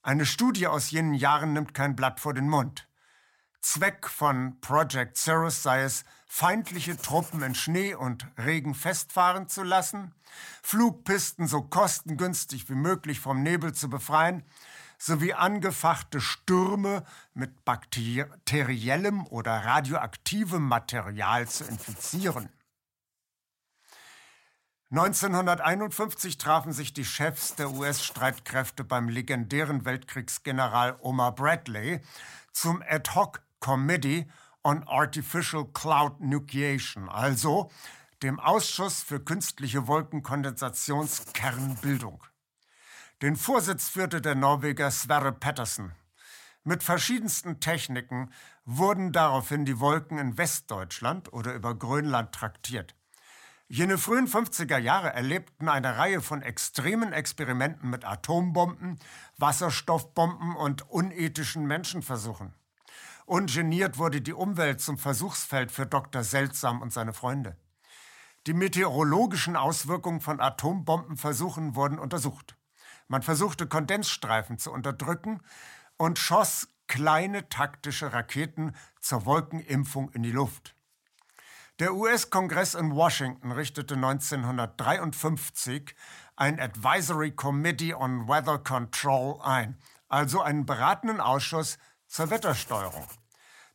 Eine 0.00 0.24
Studie 0.24 0.66
aus 0.66 0.90
jenen 0.90 1.12
Jahren 1.12 1.52
nimmt 1.52 1.74
kein 1.74 1.94
Blatt 1.94 2.20
vor 2.20 2.32
den 2.32 2.48
Mund. 2.48 2.88
Zweck 3.66 4.08
von 4.08 4.60
Project 4.60 5.18
Cirrus 5.18 5.64
sei 5.64 5.82
es, 5.82 6.04
feindliche 6.28 6.96
Truppen 6.96 7.42
in 7.42 7.56
Schnee 7.56 7.94
und 7.94 8.24
Regen 8.38 8.76
festfahren 8.76 9.48
zu 9.48 9.64
lassen, 9.64 10.14
Flugpisten 10.62 11.48
so 11.48 11.62
kostengünstig 11.62 12.68
wie 12.70 12.76
möglich 12.76 13.18
vom 13.18 13.42
Nebel 13.42 13.74
zu 13.74 13.90
befreien, 13.90 14.44
sowie 14.98 15.32
angefachte 15.32 16.20
Stürme 16.20 17.04
mit 17.34 17.64
bakteriellem 17.64 19.26
oder 19.26 19.64
radioaktivem 19.64 20.62
Material 20.62 21.48
zu 21.48 21.64
infizieren. 21.64 22.48
1951 24.90 26.38
trafen 26.38 26.72
sich 26.72 26.92
die 26.92 27.04
Chefs 27.04 27.56
der 27.56 27.72
US-Streitkräfte 27.72 28.84
beim 28.84 29.08
legendären 29.08 29.84
Weltkriegsgeneral 29.84 30.96
Omar 31.00 31.34
Bradley 31.34 32.00
zum 32.52 32.80
Ad-hoc 32.88 33.42
Committee 33.66 34.26
on 34.62 34.86
Artificial 34.86 35.64
Cloud 35.64 36.20
Nucleation, 36.20 37.08
also 37.08 37.68
dem 38.22 38.38
Ausschuss 38.38 39.02
für 39.02 39.18
künstliche 39.18 39.88
Wolkenkondensationskernbildung. 39.88 42.22
Den 43.22 43.34
Vorsitz 43.34 43.88
führte 43.88 44.20
der 44.20 44.36
Norweger 44.36 44.92
Sverre 44.92 45.32
Pettersen. 45.32 45.90
Mit 46.62 46.84
verschiedensten 46.84 47.58
Techniken 47.58 48.30
wurden 48.64 49.10
daraufhin 49.10 49.64
die 49.64 49.80
Wolken 49.80 50.18
in 50.18 50.38
Westdeutschland 50.38 51.32
oder 51.32 51.52
über 51.52 51.74
Grönland 51.74 52.30
traktiert. 52.30 52.94
Jene 53.66 53.98
frühen 53.98 54.28
50er 54.28 54.78
Jahre 54.78 55.12
erlebten 55.12 55.68
eine 55.68 55.98
Reihe 55.98 56.20
von 56.20 56.40
extremen 56.40 57.12
Experimenten 57.12 57.90
mit 57.90 58.04
Atombomben, 58.04 59.00
Wasserstoffbomben 59.38 60.54
und 60.54 60.88
unethischen 60.88 61.66
Menschenversuchen. 61.66 62.54
Ungeniert 63.26 63.98
wurde 63.98 64.20
die 64.20 64.32
Umwelt 64.32 64.80
zum 64.80 64.98
Versuchsfeld 64.98 65.72
für 65.72 65.84
Dr. 65.84 66.22
Seltsam 66.22 66.80
und 66.80 66.92
seine 66.92 67.12
Freunde. 67.12 67.56
Die 68.46 68.54
meteorologischen 68.54 69.56
Auswirkungen 69.56 70.20
von 70.20 70.40
Atombombenversuchen 70.40 71.74
wurden 71.74 71.98
untersucht. 71.98 72.56
Man 73.08 73.22
versuchte 73.22 73.66
Kondensstreifen 73.66 74.58
zu 74.58 74.70
unterdrücken 74.70 75.40
und 75.96 76.20
schoss 76.20 76.68
kleine 76.86 77.48
taktische 77.48 78.12
Raketen 78.12 78.76
zur 79.00 79.26
Wolkenimpfung 79.26 80.10
in 80.10 80.22
die 80.22 80.30
Luft. 80.30 80.76
Der 81.80 81.94
US-Kongress 81.94 82.74
in 82.74 82.94
Washington 82.94 83.50
richtete 83.50 83.94
1953 83.94 85.96
ein 86.36 86.60
Advisory 86.60 87.32
Committee 87.32 87.92
on 87.92 88.28
Weather 88.28 88.60
Control 88.60 89.40
ein, 89.42 89.76
also 90.08 90.42
einen 90.42 90.64
beratenden 90.64 91.20
Ausschuss 91.20 91.76
zur 92.16 92.30
Wettersteuerung. 92.30 93.06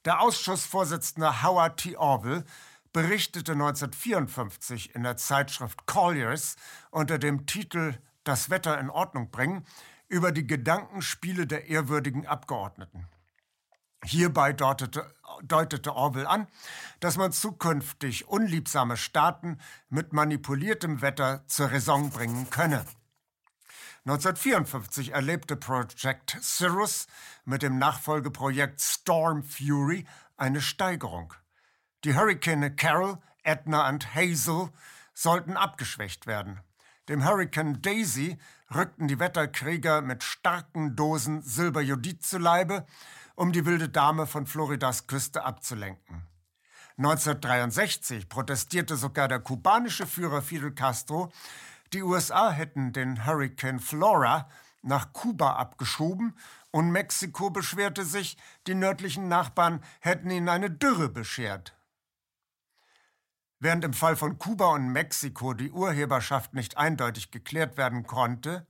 Der 0.04 0.19
Ausschussvorsitzende 0.19 1.43
Howard 1.43 1.80
T. 1.80 1.95
Orville 1.95 2.43
berichtete 2.91 3.51
1954 3.51 4.95
in 4.95 5.04
der 5.04 5.15
Zeitschrift 5.15 5.86
Colliers 5.86 6.56
unter 6.89 7.19
dem 7.19 7.45
Titel 7.45 7.93
Das 8.23 8.49
Wetter 8.49 8.80
in 8.80 8.89
Ordnung 8.89 9.30
bringen 9.30 9.63
über 10.08 10.32
die 10.32 10.47
Gedankenspiele 10.47 11.45
der 11.45 11.67
ehrwürdigen 11.67 12.25
Abgeordneten. 12.25 13.08
Hierbei 14.04 14.54
deutete, 14.54 15.13
deutete 15.43 15.93
Orwell 15.93 16.25
an, 16.25 16.47
dass 16.99 17.17
man 17.17 17.32
zukünftig 17.32 18.27
unliebsame 18.27 18.97
Staaten 18.97 19.60
mit 19.88 20.13
manipuliertem 20.13 21.04
Wetter 21.04 21.43
zur 21.45 21.71
Raison 21.71 22.10
bringen 22.10 22.49
könne. 22.49 22.86
1954 24.06 25.12
erlebte 25.12 25.56
Project 25.56 26.36
Cirrus 26.42 27.06
mit 27.46 27.62
dem 27.62 27.78
Nachfolgeprojekt 27.78 28.82
Storm 28.82 29.44
Fury 29.44 30.08
eine 30.38 30.60
Steigerung. 30.60 31.36
Die 32.04 32.16
Hurricane 32.16 32.76
Carol, 32.76 33.20
Edna 33.44 33.88
und 33.90 34.16
Hazel 34.16 34.70
sollten 35.14 35.56
abgeschwächt 35.56 36.26
werden. 36.26 36.60
Dem 37.10 37.24
Hurricane 37.24 37.80
Daisy 37.80 38.40
rückten 38.74 39.08
die 39.08 39.20
Wetterkrieger 39.20 40.02
mit 40.02 40.24
starken 40.24 40.96
Dosen 40.96 41.44
Silberjodid 41.44 42.24
zu 42.24 42.40
Leibe, 42.40 42.88
um 43.36 43.52
die 43.52 43.68
wilde 43.68 43.90
Dame 43.90 44.26
von 44.26 44.48
Floridas 44.48 45.06
Küste 45.06 45.44
abzulenken. 45.44 46.26
1963 46.98 48.30
protestierte 48.30 48.96
sogar 48.96 49.28
der 49.28 49.40
kubanische 49.40 50.08
Führer 50.08 50.42
Fidel 50.42 50.72
Castro, 50.72 51.32
die 51.93 52.04
USA 52.04 52.51
hätten 52.51 52.93
den 52.93 53.25
Hurricane 53.25 53.80
Flora 53.80 54.49
nach 54.82 55.13
Kuba 55.13 55.56
abgeschoben 55.56 56.38
und 56.71 56.91
Mexiko 56.91 57.49
beschwerte 57.49 58.06
sich, 58.06 58.38
die 58.67 58.75
nördlichen 58.75 59.27
Nachbarn 59.27 59.84
hätten 59.99 60.30
ihnen 60.32 60.49
eine 60.49 60.71
Dürre 60.71 61.10
beschert. 61.10 61.77
Während 63.60 63.84
im 63.84 63.93
Fall 63.93 64.15
von 64.15 64.39
Kuba 64.39 64.73
und 64.73 64.91
Mexiko 64.91 65.54
die 65.54 65.71
Urheberschaft 65.71 66.54
nicht 66.54 66.77
eindeutig 66.77 67.30
geklärt 67.30 67.77
werden 67.77 68.08
konnte, 68.08 68.65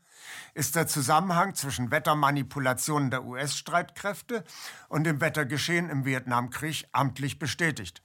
ist 0.54 0.76
der 0.76 0.86
Zusammenhang 0.88 1.56
zwischen 1.56 1.92
Wettermanipulationen 1.92 3.10
der 3.10 3.24
US-Streitkräfte 3.24 4.44
und 4.90 5.06
dem 5.06 5.22
Wettergeschehen 5.22 5.90
im 5.90 6.04
Vietnamkrieg 6.06 6.88
amtlich 6.92 7.40
bestätigt. 7.40 8.04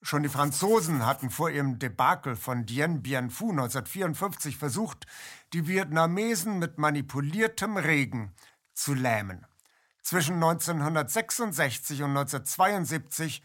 Schon 0.00 0.22
die 0.22 0.28
Franzosen 0.28 1.04
hatten 1.04 1.28
vor 1.28 1.50
ihrem 1.50 1.78
Debakel 1.78 2.36
von 2.36 2.66
Dien 2.66 3.02
Bien 3.02 3.30
Phu 3.30 3.50
1954 3.50 4.56
versucht, 4.56 5.06
die 5.52 5.66
Vietnamesen 5.66 6.58
mit 6.58 6.78
manipuliertem 6.78 7.76
Regen 7.76 8.32
zu 8.74 8.94
lähmen. 8.94 9.44
Zwischen 10.02 10.36
1966 10.36 12.02
und 12.02 12.16
1972 12.16 13.42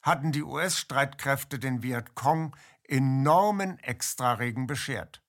hatten 0.00 0.30
die 0.30 0.44
US-Streitkräfte 0.44 1.58
den 1.58 1.82
Vietcong 1.82 2.56
enormen 2.84 3.78
Extraregen 3.80 4.68
beschert. 4.68 5.22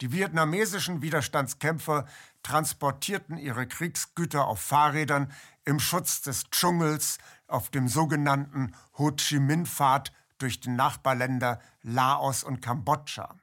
Die 0.00 0.10
vietnamesischen 0.10 1.02
Widerstandskämpfer 1.02 2.06
transportierten 2.42 3.36
ihre 3.36 3.66
Kriegsgüter 3.66 4.46
auf 4.46 4.60
Fahrrädern 4.60 5.30
im 5.64 5.78
Schutz 5.78 6.22
des 6.22 6.50
Dschungels 6.50 7.18
auf 7.46 7.70
dem 7.70 7.88
sogenannten 7.88 8.74
Ho 8.98 9.10
Chi 9.12 9.38
Minh-Pfad 9.38 10.12
durch 10.38 10.60
die 10.60 10.70
Nachbarländer 10.70 11.60
Laos 11.82 12.44
und 12.44 12.60
Kambodscha. 12.60 13.36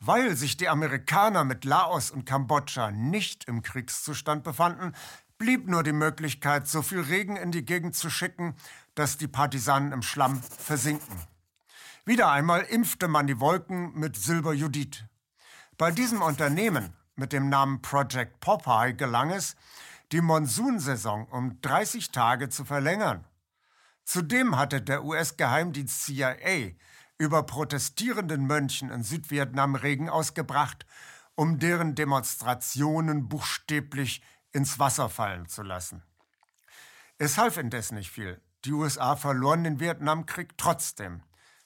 Weil 0.00 0.36
sich 0.36 0.56
die 0.56 0.68
Amerikaner 0.68 1.44
mit 1.44 1.64
Laos 1.64 2.10
und 2.10 2.26
Kambodscha 2.26 2.90
nicht 2.90 3.44
im 3.44 3.62
Kriegszustand 3.62 4.44
befanden, 4.44 4.92
blieb 5.38 5.68
nur 5.68 5.82
die 5.82 5.92
Möglichkeit, 5.92 6.66
so 6.68 6.82
viel 6.82 7.00
Regen 7.00 7.36
in 7.36 7.52
die 7.52 7.64
Gegend 7.64 7.94
zu 7.94 8.10
schicken, 8.10 8.54
dass 8.94 9.18
die 9.18 9.28
Partisanen 9.28 9.92
im 9.92 10.02
Schlamm 10.02 10.42
versinken. 10.42 11.16
Wieder 12.04 12.30
einmal 12.30 12.62
impfte 12.62 13.08
man 13.08 13.26
die 13.26 13.40
Wolken 13.40 13.98
mit 13.98 14.16
Silberjudit. 14.16 15.06
Bei 15.76 15.90
diesem 15.90 16.22
Unternehmen 16.22 16.94
mit 17.16 17.32
dem 17.32 17.48
Namen 17.48 17.82
Project 17.82 18.40
Popeye 18.40 18.94
gelang 18.94 19.30
es, 19.30 19.56
die 20.12 20.20
Monsunsaison 20.20 21.26
um 21.26 21.60
30 21.60 22.10
Tage 22.10 22.48
zu 22.48 22.64
verlängern. 22.64 23.24
Zudem 24.04 24.56
hatte 24.56 24.80
der 24.80 25.04
US-Geheimdienst 25.04 26.04
CIA 26.04 26.72
über 27.18 27.42
protestierenden 27.42 28.46
Mönchen 28.46 28.90
in 28.90 29.02
Südvietnam 29.02 29.74
Regen 29.74 30.08
ausgebracht, 30.08 30.86
um 31.34 31.58
deren 31.58 31.94
Demonstrationen 31.94 33.28
buchstäblich 33.28 34.22
ins 34.52 34.78
Wasser 34.78 35.08
fallen 35.08 35.48
zu 35.48 35.62
lassen. 35.62 36.02
Es 37.18 37.38
half 37.38 37.56
indes 37.56 37.92
nicht 37.92 38.10
viel. 38.10 38.40
Die 38.64 38.72
USA 38.72 39.16
verloren 39.16 39.64
den 39.64 39.80
Vietnamkrieg 39.80 40.56
trotzdem. 40.56 41.22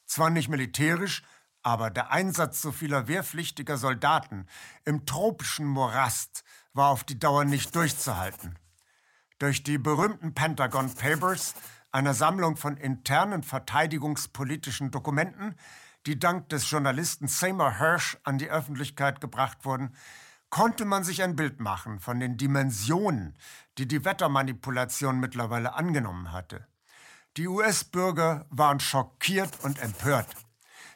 Zwar 0.07 0.31
nicht 0.31 0.48
militärisch, 0.48 1.22
aber 1.62 1.90
der 1.90 2.11
Einsatz 2.11 2.62
so 2.62 2.72
vieler 2.72 3.07
wehrpflichtiger 3.07 3.76
Soldaten 3.76 4.46
im 4.85 5.07
tropischen 5.07 5.66
Morast 5.66 6.42
war 6.73 6.91
auf 6.91 7.05
die 7.05 7.19
Dauer 7.19 7.45
nicht 7.45 7.75
durchzuhalten. 7.75 8.59
Durch 9.39 9.63
die 9.63 9.79
berühmten 9.79 10.35
Pentagon 10.35 10.95
Papers, 10.95 11.55
einer 11.93 12.15
Sammlung 12.15 12.57
von 12.57 12.77
internen 12.77 13.43
verteidigungspolitischen 13.43 14.91
Dokumenten, 14.91 15.55
die 16.07 16.19
dank 16.19 16.49
des 16.49 16.71
Journalisten 16.71 17.29
Seymour 17.29 17.79
Hirsch 17.79 18.19
an 18.25 18.39
die 18.39 18.51
Öffentlichkeit 18.51 19.21
gebracht 19.21 19.65
wurden, 19.65 19.95
konnte 20.51 20.85
man 20.85 21.05
sich 21.05 21.23
ein 21.23 21.37
Bild 21.37 21.61
machen 21.61 22.01
von 22.01 22.21
den 22.21 22.37
Dimensionen, 22.37 23.37
die 23.79 23.87
die 23.87 24.05
Wettermanipulation 24.05 25.21
mittlerweile 25.21 25.75
angenommen 25.75 26.33
hatte. 26.33 26.67
Die 27.37 27.47
US-Bürger 27.47 28.47
waren 28.51 28.81
schockiert 28.81 29.61
und 29.63 29.81
empört. 29.81 30.27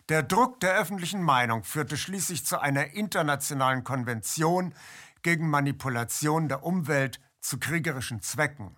Der 0.09 0.23
Druck 0.23 0.61
der 0.61 0.75
öffentlichen 0.75 1.23
Meinung 1.23 1.63
führte 1.63 1.97
schließlich 1.97 2.45
zu 2.45 2.61
einer 2.61 2.93
internationalen 2.95 3.85
Konvention 3.85 4.75
gegen 5.25 5.51
Manipulation 5.51 6.49
der 6.49 6.63
Umwelt 6.63 7.19
zu 7.41 7.59
kriegerischen 7.59 8.23
Zwecken. 8.23 8.77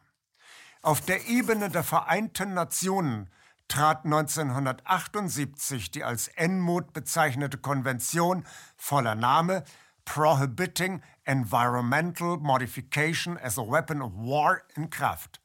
Auf 0.81 1.03
der 1.03 1.27
Ebene 1.27 1.69
der 1.69 1.83
Vereinten 1.83 2.55
Nationen 2.55 3.29
trat 3.69 4.05
1978 4.05 5.91
die 5.91 6.05
als 6.05 6.31
NMOD 6.39 6.93
bezeichnete 6.93 7.59
Konvention 7.59 8.47
voller 8.77 9.17
Name 9.17 9.65
Prohibiting 10.05 11.03
Environmental 11.25 12.37
Modification 12.37 13.37
as 13.37 13.59
a 13.59 13.63
Weapon 13.63 14.01
of 14.01 14.13
War 14.15 14.63
in 14.77 14.89
Kraft. 14.89 15.43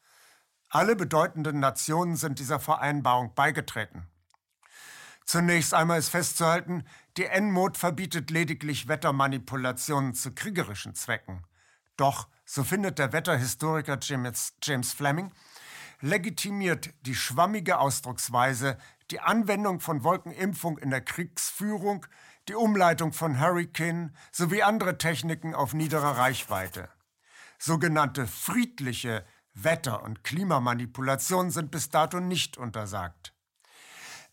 Alle 0.70 0.96
bedeutenden 0.96 1.60
Nationen 1.60 2.16
sind 2.16 2.38
dieser 2.38 2.60
Vereinbarung 2.60 3.34
beigetreten. 3.34 4.08
Zunächst 5.26 5.74
einmal 5.74 5.98
ist 5.98 6.10
festzuhalten, 6.10 6.84
die 7.18 7.28
NMOD 7.28 7.78
verbietet 7.78 8.32
lediglich 8.32 8.88
Wettermanipulationen 8.88 10.14
zu 10.14 10.34
kriegerischen 10.34 10.96
Zwecken. 10.96 11.44
Doch, 11.98 12.28
so 12.46 12.64
findet 12.64 13.00
der 13.00 13.14
Wetterhistoriker 13.14 13.98
James, 14.02 14.54
James 14.64 14.94
Fleming, 14.94 15.32
legitimiert 16.00 16.90
die 17.02 17.16
schwammige 17.16 17.80
Ausdrucksweise 17.80 18.78
die 19.12 19.20
Anwendung 19.20 19.82
von 19.82 20.04
Wolkenimpfung 20.04 20.78
in 20.78 20.90
der 20.90 21.02
Kriegsführung, 21.02 22.06
die 22.48 22.56
Umleitung 22.56 23.14
von 23.14 23.40
Hurricane 23.40 24.16
sowie 24.32 24.64
andere 24.64 24.98
Techniken 24.98 25.54
auf 25.54 25.74
niederer 25.74 26.18
Reichweite. 26.18 26.90
Sogenannte 27.60 28.26
friedliche 28.26 29.26
Wetter- 29.54 30.04
und 30.04 30.24
Klimamanipulationen 30.24 31.52
sind 31.52 31.72
bis 31.72 31.90
dato 31.90 32.20
nicht 32.20 32.58
untersagt. 32.58 33.34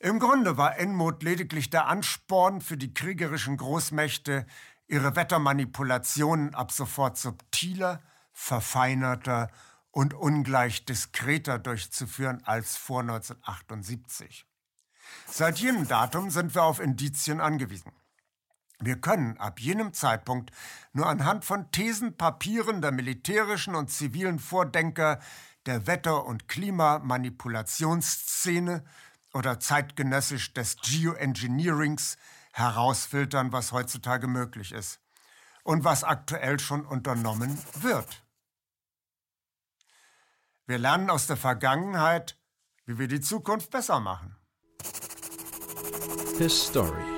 Im 0.00 0.20
Grunde 0.20 0.56
war 0.56 0.78
Enmut 0.78 1.24
lediglich 1.24 1.70
der 1.70 1.88
Ansporn 1.88 2.60
für 2.60 2.76
die 2.76 2.94
kriegerischen 2.94 3.56
Großmächte, 3.56 4.46
ihre 4.86 5.16
Wettermanipulationen 5.16 6.54
ab 6.54 6.70
sofort 6.70 7.18
subtiler, 7.18 8.00
verfeinerter 8.32 9.50
und 9.90 10.14
ungleich 10.14 10.84
diskreter 10.84 11.58
durchzuführen 11.58 12.44
als 12.44 12.76
vor 12.76 13.00
1978. 13.00 14.46
Seit 15.26 15.58
jenem 15.58 15.88
Datum 15.88 16.30
sind 16.30 16.54
wir 16.54 16.62
auf 16.62 16.78
Indizien 16.78 17.40
angewiesen. 17.40 17.90
Wir 18.78 19.00
können 19.00 19.36
ab 19.38 19.58
jenem 19.58 19.92
Zeitpunkt 19.92 20.52
nur 20.92 21.08
anhand 21.08 21.44
von 21.44 21.72
Thesen, 21.72 22.16
Papieren 22.16 22.80
der 22.80 22.92
militärischen 22.92 23.74
und 23.74 23.90
zivilen 23.90 24.38
Vordenker 24.38 25.18
der 25.66 25.88
Wetter- 25.88 26.24
und 26.24 26.46
Klimamanipulationsszene 26.46 28.84
oder 29.32 29.60
zeitgenössisch 29.60 30.52
des 30.54 30.76
Geoengineerings 30.76 32.16
herausfiltern, 32.52 33.52
was 33.52 33.72
heutzutage 33.72 34.26
möglich 34.26 34.72
ist 34.72 35.00
und 35.64 35.84
was 35.84 36.04
aktuell 36.04 36.58
schon 36.58 36.86
unternommen 36.86 37.58
wird. 37.74 38.24
Wir 40.66 40.78
lernen 40.78 41.10
aus 41.10 41.26
der 41.26 41.36
Vergangenheit, 41.36 42.38
wie 42.84 42.98
wir 42.98 43.08
die 43.08 43.20
Zukunft 43.20 43.70
besser 43.70 44.00
machen. 44.00 44.36
His 46.38 46.66
story. 46.66 47.17